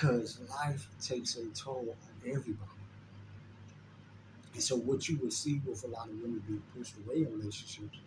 Because 0.00 0.40
life 0.48 0.88
takes 1.00 1.36
a 1.36 1.46
toll 1.48 1.86
on 1.90 2.30
everybody. 2.30 2.70
And 4.54 4.62
so, 4.62 4.76
what 4.76 5.08
you 5.08 5.18
will 5.18 5.30
see 5.30 5.60
with 5.66 5.84
a 5.84 5.88
lot 5.88 6.08
of 6.08 6.14
women 6.20 6.42
being 6.46 6.62
pushed 6.76 6.94
away 6.98 7.22
in 7.22 7.32
relationships 7.38 7.98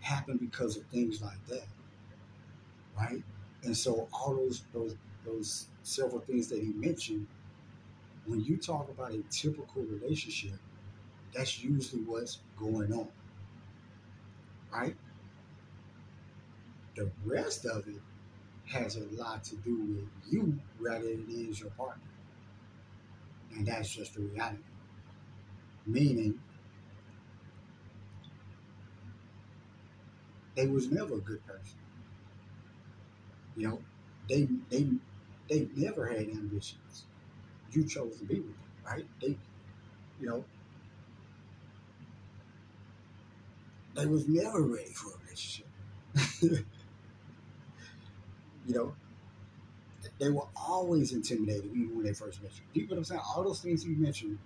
happen 0.00 0.38
because 0.38 0.76
of 0.76 0.84
things 0.86 1.22
like 1.22 1.44
that, 1.48 1.66
right? 2.96 3.22
And 3.62 3.76
so, 3.76 4.08
all 4.12 4.34
those 4.34 4.62
those 4.72 4.96
those 5.24 5.66
several 5.82 6.20
things 6.20 6.48
that 6.48 6.60
he 6.60 6.72
mentioned, 6.72 7.26
when 8.26 8.40
you 8.44 8.56
talk 8.56 8.88
about 8.90 9.12
a 9.12 9.22
typical 9.30 9.82
relationship, 9.82 10.58
that's 11.34 11.62
usually 11.62 12.02
what's 12.02 12.40
going 12.58 12.92
on, 12.92 13.08
right? 14.72 14.96
The 16.94 17.10
rest 17.24 17.64
of 17.66 17.88
it 17.88 18.00
has 18.70 18.96
a 18.96 19.04
lot 19.16 19.44
to 19.44 19.56
do 19.56 19.76
with 19.76 20.32
you 20.32 20.58
rather 20.78 21.04
than 21.04 21.26
it 21.28 21.32
is 21.50 21.60
your 21.60 21.70
partner. 21.70 22.02
And 23.54 23.66
that's 23.66 23.90
just 23.94 24.14
the 24.14 24.22
reality. 24.22 24.62
Meaning, 25.86 26.40
they 30.54 30.66
was 30.66 30.90
never 30.92 31.14
a 31.14 31.20
good 31.20 31.44
person. 31.46 31.78
You 33.56 33.68
know, 33.68 33.78
they 34.28 34.48
they 34.70 34.86
they 35.48 35.68
never 35.76 36.06
had 36.06 36.28
ambitions. 36.28 37.04
You 37.72 37.84
chose 37.84 38.18
to 38.18 38.24
be 38.24 38.36
with 38.36 38.46
them, 38.48 38.56
right? 38.86 39.06
They, 39.20 39.38
you 40.20 40.26
know, 40.28 40.44
they 43.94 44.06
was 44.06 44.28
never 44.28 44.62
ready 44.62 44.90
for 44.90 45.10
a 45.12 45.18
relationship. 45.24 45.66
you 48.66 48.74
know, 48.74 48.94
they 50.18 50.30
were 50.30 50.46
always 50.56 51.12
intimidated 51.12 51.70
even 51.74 51.96
when 51.96 52.04
they 52.04 52.12
first 52.12 52.42
met 52.42 52.52
you. 52.74 52.82
You 52.82 52.88
know 52.88 52.90
what 52.90 52.98
I'm 52.98 53.04
saying? 53.04 53.20
All 53.34 53.42
those 53.42 53.60
things 53.60 53.84
you 53.84 53.96
mentioned, 53.96 54.38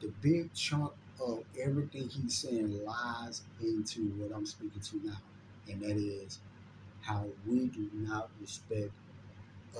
the 0.00 0.08
big 0.20 0.52
chunk 0.54 0.92
of 1.20 1.44
everything 1.60 2.08
he's 2.08 2.36
saying 2.38 2.84
lies 2.84 3.42
into 3.60 4.08
what 4.18 4.34
I'm 4.34 4.46
speaking 4.46 4.80
to 4.80 5.00
now. 5.06 5.18
And 5.68 5.82
that 5.82 5.96
is 5.96 6.38
how 7.02 7.26
we 7.46 7.66
do 7.66 7.90
not 7.94 8.30
respect 8.40 8.90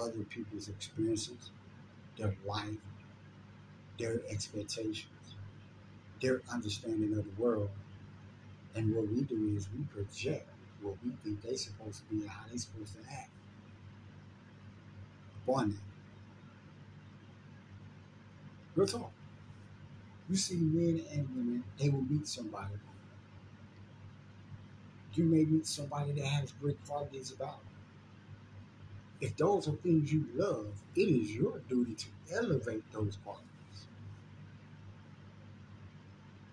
other 0.01 0.25
people's 0.29 0.69
experiences, 0.69 1.51
their 2.19 2.35
life, 2.47 2.77
their 3.99 4.21
expectations, 4.31 5.35
their 6.21 6.43
understanding 6.53 7.17
of 7.17 7.25
the 7.25 7.43
world. 7.43 7.71
And 8.75 8.95
what 8.95 9.09
we 9.09 9.23
do 9.23 9.55
is 9.57 9.69
we 9.77 9.85
project 9.85 10.49
what 10.83 10.95
we 11.05 11.13
think 11.25 11.43
they're 11.43 11.57
supposed 11.57 11.99
to 11.99 12.05
be 12.15 12.21
and 12.23 12.31
how 12.31 12.43
they're 12.49 12.59
supposed 12.59 12.95
to 12.95 13.13
act 13.13 13.31
them. 15.47 15.81
Real 18.75 18.87
talk. 18.87 19.13
You 20.31 20.37
see 20.37 20.57
men 20.57 21.05
and 21.13 21.29
women, 21.37 21.65
they 21.77 21.91
will 21.91 22.01
meet 22.03 22.27
somebody. 22.27 22.75
You 25.15 25.25
may 25.25 25.45
meet 25.45 25.67
somebody 25.67 26.13
that 26.13 26.25
has 26.25 26.53
great 26.53 26.83
qualities 26.87 27.31
about 27.33 27.59
them 27.63 27.71
if 29.21 29.37
those 29.37 29.69
are 29.69 29.73
things 29.73 30.13
you 30.13 30.27
love, 30.35 30.69
it 30.97 31.03
is 31.03 31.35
your 31.35 31.59
duty 31.69 31.95
to 31.95 32.07
elevate 32.35 32.83
those 32.93 33.17
qualities. 33.23 33.47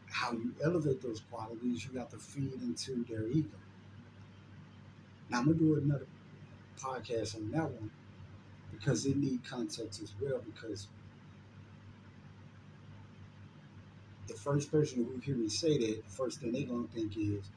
How 0.08 0.32
you 0.34 0.54
elevate 0.64 1.02
those 1.02 1.22
qualities, 1.32 1.86
you 1.86 1.92
got 1.92 2.10
to 2.12 2.18
feed 2.18 2.54
into 2.62 3.06
their 3.06 3.28
ego. 3.28 3.58
Now 5.30 5.40
I'm 5.40 5.46
gonna 5.46 5.58
do 5.58 5.76
another 5.76 6.08
podcast 6.80 7.36
on 7.36 7.52
that 7.52 7.70
one 7.72 7.92
because 8.72 9.04
they 9.04 9.14
need 9.14 9.44
context 9.46 10.02
as 10.02 10.14
well. 10.22 10.42
Because 10.46 10.88
the 14.28 14.34
first 14.34 14.72
person 14.72 15.06
who 15.06 15.20
hear 15.20 15.36
me 15.36 15.50
say 15.50 15.78
that, 15.78 16.04
the 16.06 16.10
first 16.12 16.40
thing 16.42 16.52
they're 16.52 16.66
gonna 16.66 16.88
think 16.88 17.18
is 17.18 17.50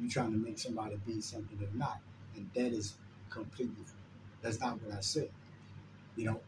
you 0.00 0.08
trying 0.08 0.32
to 0.32 0.38
make 0.38 0.58
somebody 0.58 0.96
be 1.06 1.20
something 1.20 1.56
they're 1.58 1.68
not, 1.74 2.00
and 2.34 2.50
that 2.54 2.72
is 2.72 2.96
completely. 3.30 3.84
That's 4.42 4.60
not 4.60 4.82
what 4.82 4.94
I 4.96 5.00
said. 5.00 5.30
You 6.16 6.26
know, 6.26 6.40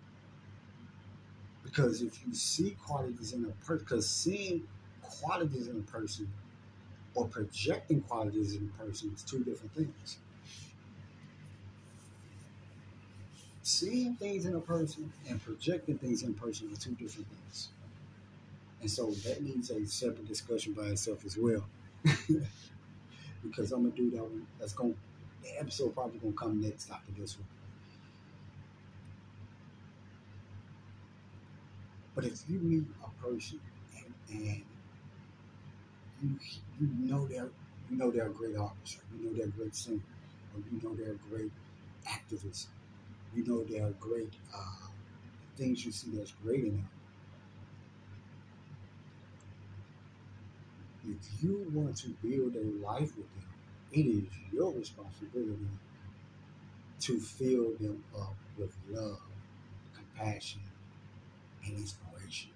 because 1.62 2.02
if 2.02 2.24
you 2.26 2.34
see 2.34 2.70
qualities 2.72 3.32
in 3.32 3.44
a 3.44 3.48
person, 3.64 3.84
because 3.84 4.08
seeing 4.08 4.66
qualities 5.02 5.68
in 5.68 5.76
a 5.78 5.90
person 5.90 6.32
or 7.14 7.26
projecting 7.28 8.02
qualities 8.02 8.54
in 8.56 8.70
a 8.74 8.84
person 8.84 9.12
is 9.14 9.22
two 9.22 9.44
different 9.44 9.74
things. 9.74 10.18
Seeing 13.66 14.14
things 14.14 14.46
in 14.46 14.54
a 14.54 14.60
person 14.60 15.12
and 15.28 15.42
projecting 15.42 15.98
things 15.98 16.22
in 16.22 16.34
person 16.34 16.72
are 16.72 16.76
two 16.76 16.92
different 16.92 17.26
things. 17.26 17.70
And 18.80 18.88
so 18.88 19.10
that 19.10 19.42
needs 19.42 19.70
a 19.70 19.84
separate 19.86 20.28
discussion 20.28 20.72
by 20.72 20.84
itself 20.84 21.24
as 21.24 21.36
well. 21.36 21.64
because 23.42 23.72
I'm 23.72 23.82
gonna 23.82 23.96
do 23.96 24.08
that 24.10 24.22
one. 24.22 24.46
That's 24.60 24.72
going 24.72 24.94
the 25.42 25.58
episode 25.58 25.94
probably 25.94 26.20
gonna 26.20 26.34
come 26.34 26.60
next 26.60 26.92
after 26.92 27.10
this 27.18 27.36
one. 27.36 27.48
But 32.14 32.24
if 32.24 32.40
you 32.48 32.60
meet 32.60 32.84
a 33.04 33.10
person 33.20 33.58
and, 33.96 34.14
and 34.30 34.62
you 36.22 36.38
you 36.80 36.88
know 37.08 37.26
they're 37.26 37.50
you 37.90 37.96
know 37.96 38.12
they're 38.12 38.28
a 38.28 38.30
great 38.30 38.56
or 38.56 38.72
you 39.18 39.26
know 39.26 39.36
they're 39.36 39.46
a 39.46 39.50
great 39.50 39.74
singer, 39.74 40.00
or 40.54 40.62
you 40.70 40.80
know 40.82 40.94
they're 40.94 41.14
a 41.14 41.28
great 41.28 41.50
activist, 42.08 42.66
you 43.36 43.44
know 43.44 43.62
they're 43.64 43.90
great 44.00 44.32
uh, 44.54 44.88
things 45.56 45.84
you 45.84 45.92
see 45.92 46.10
that's 46.14 46.32
great 46.42 46.64
in 46.64 46.76
them. 46.76 46.88
If 51.08 51.42
you 51.42 51.66
want 51.72 51.96
to 51.98 52.08
build 52.22 52.56
a 52.56 52.84
life 52.84 53.16
with 53.16 53.32
them, 53.34 53.44
it 53.92 54.06
is 54.06 54.24
your 54.52 54.72
responsibility 54.72 55.68
to 57.00 57.20
fill 57.20 57.72
them 57.78 58.02
up 58.18 58.34
with 58.58 58.74
love, 58.90 59.20
compassion, 59.94 60.62
and 61.64 61.76
inspiration. 61.76 62.50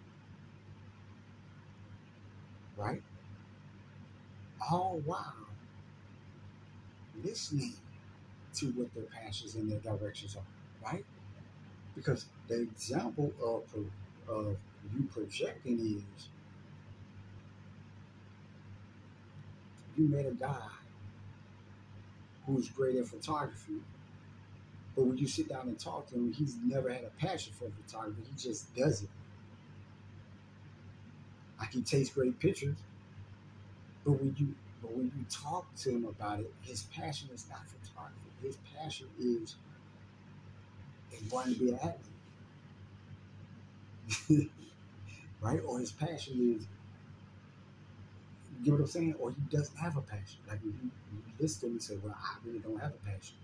Right? 2.76 3.02
All 4.70 5.00
while 5.04 5.34
listening 7.22 7.74
to 8.54 8.66
what 8.72 8.92
their 8.94 9.04
passions 9.04 9.54
and 9.54 9.70
their 9.70 9.78
directions 9.78 10.36
are, 10.36 10.59
right? 10.84 11.04
Because 11.94 12.26
the 12.48 12.60
example 12.60 13.32
of, 13.42 13.62
of 14.28 14.56
you 14.94 15.02
projecting 15.12 15.80
is 15.80 16.28
you 19.96 20.08
met 20.08 20.26
a 20.26 20.32
guy 20.32 20.68
who's 22.46 22.68
great 22.68 22.96
at 22.96 23.06
photography. 23.06 23.80
But 24.96 25.04
when 25.04 25.18
you 25.18 25.28
sit 25.28 25.48
down 25.48 25.68
and 25.68 25.78
talk 25.78 26.08
to 26.08 26.14
him, 26.14 26.32
he's 26.32 26.56
never 26.64 26.90
had 26.90 27.04
a 27.04 27.10
passion 27.24 27.52
for 27.58 27.68
photography. 27.70 28.22
He 28.28 28.36
just 28.36 28.74
does 28.74 29.02
it. 29.02 29.08
Like 31.58 31.72
he 31.72 31.82
takes 31.82 32.08
great 32.08 32.38
pictures, 32.40 32.76
but 34.04 34.12
when 34.12 34.34
you 34.38 34.54
but 34.80 34.96
when 34.96 35.12
you 35.14 35.24
talk 35.30 35.72
to 35.76 35.90
him 35.90 36.06
about 36.06 36.40
it, 36.40 36.52
his 36.62 36.84
passion 36.84 37.28
is 37.34 37.44
not 37.50 37.60
photography. 37.68 38.16
His 38.42 38.56
passion 38.74 39.08
is 39.18 39.56
in 41.12 41.28
wanting 41.28 41.54
to 41.54 41.60
be 41.60 41.70
an 41.70 41.78
athlete. 44.18 44.50
right? 45.40 45.60
Or 45.66 45.78
his 45.78 45.92
passion 45.92 46.56
is 46.58 46.66
you 48.58 48.64
get 48.64 48.72
what 48.72 48.80
I'm 48.80 48.86
saying? 48.86 49.14
Or 49.18 49.30
he 49.30 49.40
doesn't 49.50 49.76
have 49.76 49.96
a 49.96 50.02
passion. 50.02 50.40
Like 50.48 50.60
you, 50.62 50.74
you 51.12 51.22
listen 51.38 51.60
to 51.60 51.66
him 51.66 51.72
and 51.72 51.82
say, 51.82 51.96
Well, 52.02 52.14
I 52.16 52.36
really 52.44 52.58
don't 52.58 52.80
have 52.80 52.92
a 52.92 53.10
passion. 53.10 53.36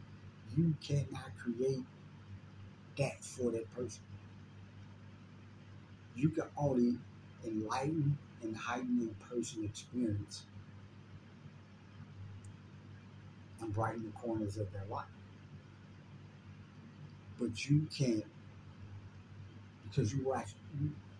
You 0.56 0.74
cannot 0.82 1.30
create 1.42 1.84
that 2.98 3.22
for 3.22 3.50
that 3.50 3.74
person. 3.74 4.02
You 6.14 6.30
can 6.30 6.44
only 6.56 6.98
enlighten 7.44 8.18
and 8.42 8.56
heighten 8.56 9.10
a 9.10 9.24
person 9.24 9.64
experience 9.64 10.44
and 13.60 13.72
brighten 13.72 14.04
the 14.04 14.10
corners 14.12 14.56
of 14.56 14.72
their 14.72 14.84
life. 14.90 15.06
But 17.38 17.68
you 17.68 17.86
can't 17.96 18.24
because 19.84 20.12
you 20.12 20.24
watch 20.24 20.48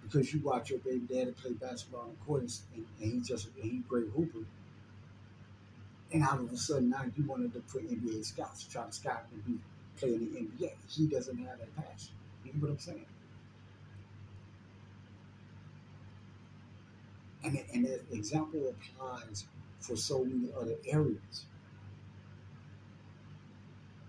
because 0.03 0.33
you 0.33 0.41
watch 0.41 0.71
your 0.71 0.79
baby 0.81 1.03
daddy 1.09 1.33
play 1.33 1.53
basketball 1.53 2.03
on 2.03 2.11
the 2.11 2.25
court 2.25 2.43
and, 2.43 2.87
and 3.01 3.13
he's 3.13 3.29
just 3.29 3.49
and 3.63 3.87
great 3.89 4.09
hooper. 4.15 4.45
And 6.13 6.25
all 6.25 6.39
of 6.39 6.53
a 6.53 6.57
sudden 6.57 6.91
now 6.91 7.05
you 7.17 7.25
wanted 7.25 7.53
to 7.55 7.61
put 7.61 7.89
NBA 7.91 8.25
scouts 8.25 8.65
to 8.65 8.71
try 8.71 8.85
to 8.85 8.93
scout 8.93 9.25
and 9.33 9.45
be 9.45 9.59
playing 9.99 10.21
the 10.21 10.67
NBA. 10.67 10.71
He 10.89 11.07
doesn't 11.07 11.37
have 11.39 11.59
that 11.59 11.75
passion. 11.77 12.15
You 12.45 12.53
know 12.53 12.61
what 12.61 12.71
I'm 12.71 12.79
saying? 12.79 13.07
And, 17.45 17.63
and 17.73 17.85
that 17.87 18.01
example 18.13 18.61
applies 18.69 19.45
for 19.81 19.97
so 19.97 20.25
many 20.25 20.51
other 20.59 20.75
areas. 20.87 21.45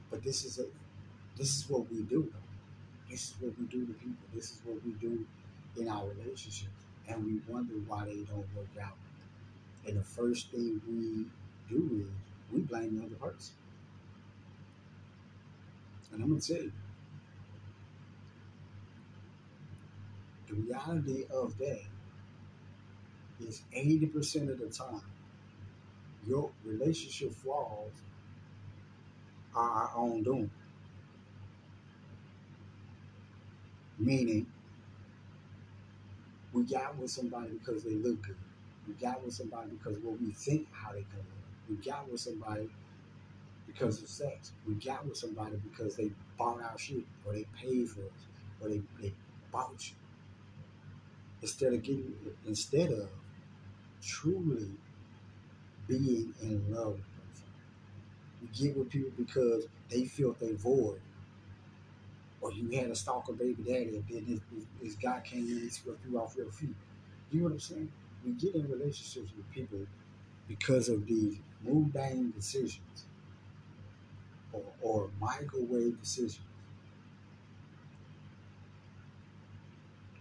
But 0.10 0.24
this 0.24 0.46
is 0.46 0.60
a 0.60 0.66
this 1.38 1.56
is 1.58 1.70
what 1.70 1.92
we 1.92 2.02
do. 2.04 2.32
This 3.10 3.30
is 3.30 3.36
what 3.40 3.58
we 3.60 3.66
do 3.68 3.86
to 3.86 3.94
people. 3.94 4.28
This 4.34 4.52
is 4.52 4.60
what 4.66 4.84
we 4.86 4.94
do 4.94 5.26
in 5.78 5.88
our 5.88 6.08
relationship. 6.10 6.70
and 7.08 7.26
we 7.26 7.40
wonder 7.48 7.74
why 7.88 8.06
they 8.06 8.24
don't 8.24 8.46
work 8.56 8.68
out. 8.84 8.98
And 9.86 9.98
the 9.98 10.04
first 10.04 10.52
thing 10.52 10.82
we 10.88 11.26
do 11.74 12.04
is 12.04 12.10
we 12.52 12.62
blame 12.62 13.00
the 13.00 13.06
other 13.06 13.16
person. 13.16 13.56
And 16.12 16.22
I'm 16.22 16.30
going 16.30 16.42
to 16.42 16.54
tell 16.54 16.64
you, 16.64 16.72
the 20.48 20.56
reality 20.56 21.26
of 21.32 21.58
that 21.60 21.82
is 23.40 23.62
80% 23.76 24.50
of 24.50 24.60
the 24.60 24.68
time, 24.68 25.02
your 26.26 26.50
relationship 26.66 27.34
flaws 27.34 27.92
are 29.56 29.70
our 29.70 29.92
own 29.96 30.24
doing. 30.24 30.50
Meaning, 34.00 34.46
we 36.54 36.64
got 36.64 36.98
with 36.98 37.12
somebody 37.12 37.50
because 37.54 37.84
they 37.84 37.96
look 37.96 38.22
good. 38.22 38.36
We 38.88 38.94
got 38.94 39.24
with 39.24 39.34
somebody 39.34 39.70
because 39.72 40.00
what 40.00 40.20
we 40.22 40.32
think 40.32 40.68
how 40.72 40.92
they 40.92 41.02
come 41.02 41.20
in. 41.20 41.76
We 41.76 41.84
got 41.84 42.10
with 42.10 42.22
somebody 42.22 42.70
because 43.66 44.02
of 44.02 44.08
sex. 44.08 44.54
We 44.68 44.76
got 44.76 45.06
with 45.06 45.18
somebody 45.18 45.58
because 45.58 45.96
they 45.96 46.12
bought 46.38 46.62
our 46.62 46.78
shit 46.78 47.04
or 47.26 47.34
they 47.34 47.46
paid 47.62 47.90
for 47.90 48.02
us 48.02 48.26
or 48.62 48.70
they, 48.70 48.82
they 49.02 49.14
bought 49.52 49.76
you. 49.80 49.96
Instead 51.42 51.74
of 51.74 51.84
getting 51.84 52.14
instead 52.46 52.92
of 52.92 53.10
truly 54.02 54.72
being 55.88 56.34
in 56.42 56.64
love 56.74 56.94
with 56.94 57.42
a. 57.44 58.42
We 58.42 58.48
get 58.58 58.78
with 58.78 58.90
people 58.90 59.12
because 59.18 59.68
they 59.90 60.06
feel 60.06 60.36
they 60.40 60.54
void. 60.54 61.02
Or 62.48 62.54
you 62.54 62.80
had 62.80 62.90
a 62.90 62.96
stalker 62.96 63.34
baby 63.34 63.62
daddy 63.62 63.98
and 63.98 64.06
then 64.10 64.26
this, 64.26 64.40
this, 64.82 64.96
guy 64.96 65.20
came 65.20 65.50
in 65.50 65.58
and 65.58 65.74
swept 65.74 66.00
you 66.10 66.18
off 66.18 66.34
your 66.38 66.50
feet. 66.50 66.74
You 67.30 67.40
know 67.40 67.44
what 67.48 67.54
I'm 67.54 67.60
saying? 67.60 67.92
We 68.26 68.32
get 68.32 68.56
in 68.56 68.70
relationships 68.70 69.32
with 69.36 69.52
people 69.52 69.80
because 70.48 70.88
of 70.88 71.06
these 71.06 71.40
mundane 71.62 72.32
decisions 72.32 73.04
or, 74.54 74.64
or 74.82 75.10
microwave 75.20 76.00
decisions. 76.00 76.40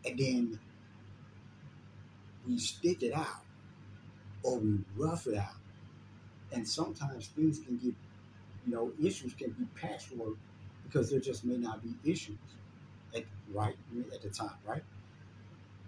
And 0.05 0.19
then 0.19 0.59
we 2.45 2.59
stick 2.59 3.05
it 3.05 3.12
out 3.12 3.45
or 4.43 4.59
we 4.59 4.81
rough 4.97 5.29
it 5.29 5.37
out. 5.37 5.55
And 6.51 6.67
sometimes 6.67 7.29
things 7.29 7.61
can 7.61 7.77
get, 7.77 7.95
you 8.67 8.75
know, 8.75 8.91
issues 9.01 9.33
can 9.33 9.51
be 9.51 9.65
patchwork 9.81 10.35
because 10.87 11.11
there 11.11 11.20
just 11.20 11.44
may 11.44 11.57
not 11.57 11.83
be 11.83 11.94
issues 12.11 12.37
at 13.14 13.25
right 13.53 13.77
at 14.12 14.22
the 14.22 14.29
time, 14.29 14.57
right? 14.66 14.83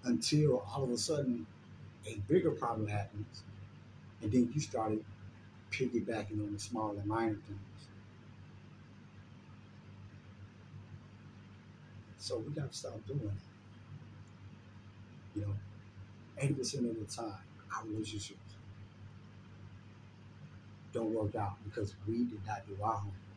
Until 0.04 0.64
all 0.72 0.84
of 0.84 0.90
a 0.90 0.98
sudden 0.98 1.46
a 2.06 2.14
bigger 2.28 2.50
problem 2.50 2.88
happens, 2.88 3.42
and 4.22 4.32
then 4.32 4.50
you 4.54 4.60
started 4.60 5.04
piggybacking 5.70 6.40
on 6.40 6.52
the 6.52 6.58
small 6.58 6.90
and 6.90 7.06
minor 7.06 7.34
things. 7.46 7.60
So 12.18 12.38
we 12.38 12.52
got 12.52 12.72
to 12.72 12.76
stop 12.76 13.06
doing 13.06 13.20
that. 13.20 13.32
You 15.34 15.46
know, 15.46 15.54
80% 16.42 16.90
of 16.90 16.98
the 16.98 17.04
time, 17.14 17.38
our 17.74 17.86
relationships 17.86 18.38
don't 20.92 21.12
work 21.12 21.34
out 21.36 21.56
because 21.64 21.94
we 22.06 22.24
did 22.24 22.40
not 22.46 22.66
do 22.66 22.76
our 22.82 22.94
homework. 22.94 23.27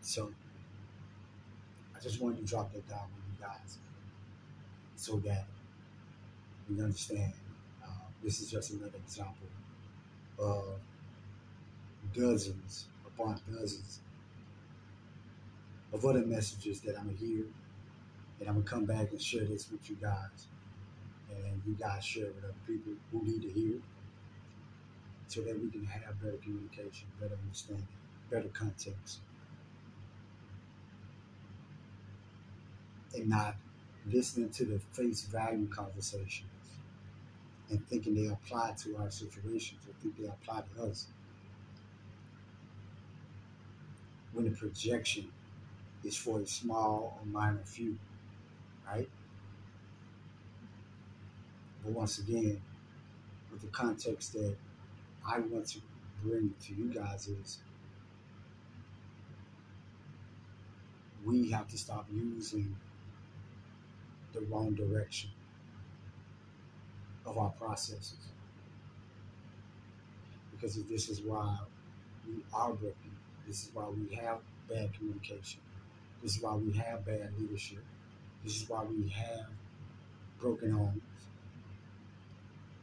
So 0.00 0.30
I 1.96 2.00
just 2.00 2.20
wanted 2.20 2.38
to 2.38 2.44
drop 2.44 2.72
that 2.72 2.88
down 2.88 3.06
with 3.14 3.38
you 3.38 3.46
guys 3.46 3.78
so 4.96 5.16
that 5.18 5.46
we 6.68 6.82
understand 6.82 7.32
uh, 7.84 7.88
this 8.22 8.40
is 8.40 8.50
just 8.50 8.72
another 8.72 8.96
example 8.96 9.48
of 10.38 10.78
dozens 12.14 12.86
upon 13.06 13.40
dozens 13.52 14.00
of 15.92 16.04
other 16.04 16.24
messages 16.24 16.80
that 16.80 16.96
I'm 16.98 17.04
going 17.04 17.16
to 17.16 17.26
hear 17.26 17.44
and 18.40 18.48
I'm 18.48 18.54
going 18.54 18.64
to 18.64 18.70
come 18.70 18.84
back 18.84 19.10
and 19.10 19.20
share 19.20 19.44
this 19.44 19.70
with 19.70 19.88
you 19.90 19.96
guys 19.96 20.46
and 21.30 21.60
you 21.66 21.74
guys 21.74 22.04
share 22.04 22.26
it 22.26 22.34
with 22.34 22.44
other 22.44 22.54
people 22.66 22.92
who 23.12 23.22
need 23.22 23.42
to 23.42 23.48
hear 23.48 23.76
it 23.76 23.82
so 25.26 25.42
that 25.42 25.60
we 25.60 25.70
can 25.70 25.84
have 25.84 26.20
better 26.20 26.38
communication, 26.42 27.06
better 27.20 27.36
understanding, 27.44 27.86
better 28.30 28.48
context. 28.48 29.20
And 33.14 33.28
not 33.28 33.56
listening 34.06 34.50
to 34.50 34.64
the 34.64 34.78
face 34.92 35.22
value 35.22 35.66
conversations 35.68 36.48
and 37.70 37.86
thinking 37.88 38.14
they 38.14 38.26
apply 38.26 38.74
to 38.82 38.96
our 38.96 39.10
situations 39.10 39.80
or 39.86 39.94
think 40.00 40.16
they 40.18 40.26
apply 40.26 40.62
to 40.74 40.84
us. 40.84 41.06
When 44.32 44.44
the 44.44 44.52
projection 44.52 45.30
is 46.04 46.16
for 46.16 46.40
a 46.40 46.46
small 46.46 47.18
or 47.20 47.26
minor 47.26 47.62
few, 47.64 47.98
right? 48.86 49.08
But 51.82 51.92
once 51.92 52.18
again, 52.18 52.60
with 53.50 53.60
the 53.60 53.68
context 53.68 54.32
that 54.34 54.56
I 55.26 55.40
want 55.40 55.68
to 55.68 55.80
bring 56.22 56.54
to 56.66 56.74
you 56.74 56.92
guys 56.92 57.28
is 57.28 57.58
we 61.24 61.50
have 61.50 61.68
to 61.68 61.78
stop 61.78 62.06
using 62.12 62.76
the 64.32 64.40
wrong 64.42 64.74
direction 64.74 65.30
of 67.26 67.38
our 67.38 67.50
processes. 67.50 68.16
Because 70.52 70.82
this 70.84 71.08
is 71.08 71.22
why 71.22 71.56
we 72.26 72.42
are 72.52 72.72
broken. 72.72 73.10
This 73.46 73.64
is 73.64 73.70
why 73.72 73.84
we 73.88 74.14
have 74.16 74.38
bad 74.68 74.92
communication. 74.94 75.60
This 76.22 76.36
is 76.36 76.42
why 76.42 76.54
we 76.54 76.72
have 76.72 77.04
bad 77.04 77.30
leadership. 77.38 77.84
This 78.44 78.62
is 78.62 78.68
why 78.68 78.84
we 78.84 79.08
have 79.08 79.46
broken 80.38 80.70
homes 80.70 81.02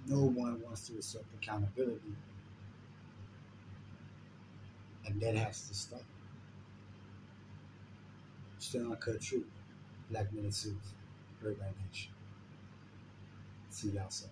no 0.07 0.21
one 0.21 0.61
wants 0.63 0.87
to 0.87 0.95
accept 0.95 1.25
accountability. 1.35 2.15
And 5.05 5.21
that 5.21 5.35
has 5.35 5.67
to 5.67 5.75
stop. 5.75 6.01
Still 8.59 8.91
uncut 8.91 9.21
truth. 9.21 9.45
Black 10.09 10.31
Men 10.33 10.45
and 10.45 10.53
Suits. 10.53 10.93
Great 11.55 11.59
Nation. 11.91 12.11
See 13.69 13.89
y'all 13.89 14.09
soon. 14.09 14.29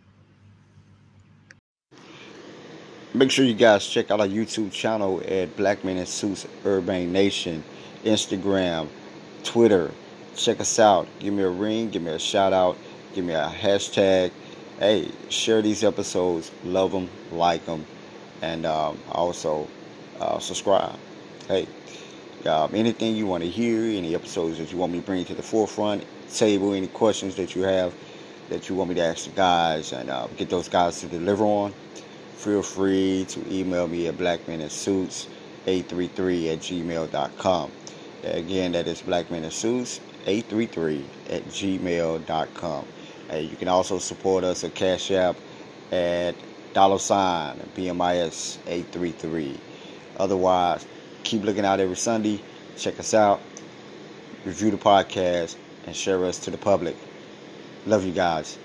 Make 3.14 3.32
sure 3.32 3.46
you 3.46 3.54
guys 3.54 3.88
check 3.88 4.12
out 4.12 4.20
our 4.20 4.28
YouTube 4.28 4.74
channel 4.74 5.22
at 5.26 5.56
Black 5.56 5.86
Men 5.86 5.96
in 5.96 6.06
Suits 6.06 6.46
Urbane 6.66 7.14
Nation, 7.14 7.64
Instagram, 8.04 8.90
Twitter. 9.44 9.92
Check 10.36 10.60
us 10.60 10.78
out. 10.80 11.08
Give 11.20 11.34
me 11.34 11.44
a 11.44 11.50
ring, 11.50 11.90
give 11.90 12.02
me 12.02 12.12
a 12.12 12.20
shout 12.20 12.52
out, 12.52 12.78
give 13.14 13.24
me 13.24 13.34
a 13.34 13.48
hashtag 13.48 14.32
hey, 14.80 15.10
share 15.30 15.62
these 15.62 15.84
episodes, 15.84 16.52
love 16.64 16.92
them, 16.92 17.10
like 17.32 17.66
them, 17.66 17.86
and 18.42 18.66
um, 18.66 19.00
also 19.10 19.68
uh, 20.20 20.40
subscribe. 20.40 20.98
Hey, 21.48 21.68
um, 22.46 22.76
anything 22.76 23.16
you 23.16 23.26
want 23.26 23.44
to 23.44 23.50
hear, 23.50 23.98
any 23.98 24.16
episodes 24.16 24.58
that 24.58 24.72
you 24.72 24.78
want 24.78 24.92
me 24.92 25.00
to 25.00 25.06
bring 25.06 25.26
to 25.26 25.34
the 25.34 25.44
forefront, 25.44 26.04
table, 26.34 26.74
any 26.74 26.88
questions 26.88 27.36
that 27.36 27.56
you 27.56 27.64
have 27.64 27.94
that 28.50 28.70
you 28.70 28.76
want 28.76 28.90
me 28.90 28.96
to 28.96 29.02
ask 29.02 29.26
the 29.26 29.32
guys 29.32 29.92
and 29.92 30.10
uh, 30.10 30.28
get 30.38 30.50
those 30.50 30.70
guys 30.70 31.02
to 31.02 31.08
deliver 31.08 31.44
on, 31.44 31.74
feel 32.36 32.62
free 32.62 33.26
to 33.30 33.54
email 33.54 33.88
me 33.88 34.08
at 34.08 34.16
blackmeninsuits833 34.18 36.54
at 36.54 36.60
gmail.com. 36.60 37.72
Again, 38.24 38.72
that 38.74 38.88
is 38.88 39.02
blackmeninsuits833 39.02 41.04
at 41.30 41.46
gmail.com. 41.46 42.86
Hey, 43.30 43.42
you 43.42 43.56
can 43.56 43.68
also 43.68 44.00
support 44.00 44.44
us 44.44 44.64
at 44.64 44.74
Cash 44.76 45.10
App 45.12 45.36
at 45.92 46.36
dollar 46.74 47.00
sign 47.00 47.58
BMIS 47.76 48.58
833. 48.68 49.60
Otherwise, 50.18 50.86
keep 51.24 51.44
looking 51.44 51.66
out 51.66 51.80
every 51.80 51.96
Sunday. 51.96 52.42
Check 52.78 53.00
us 53.00 53.14
out, 53.14 53.40
review 54.44 54.72
the 54.72 54.78
podcast, 54.78 55.56
and 55.86 55.96
share 55.96 56.26
us 56.26 56.40
to 56.42 56.52
the 56.52 56.58
public. 56.58 56.96
Love 57.86 58.06
you 58.06 58.14
guys. 58.14 58.60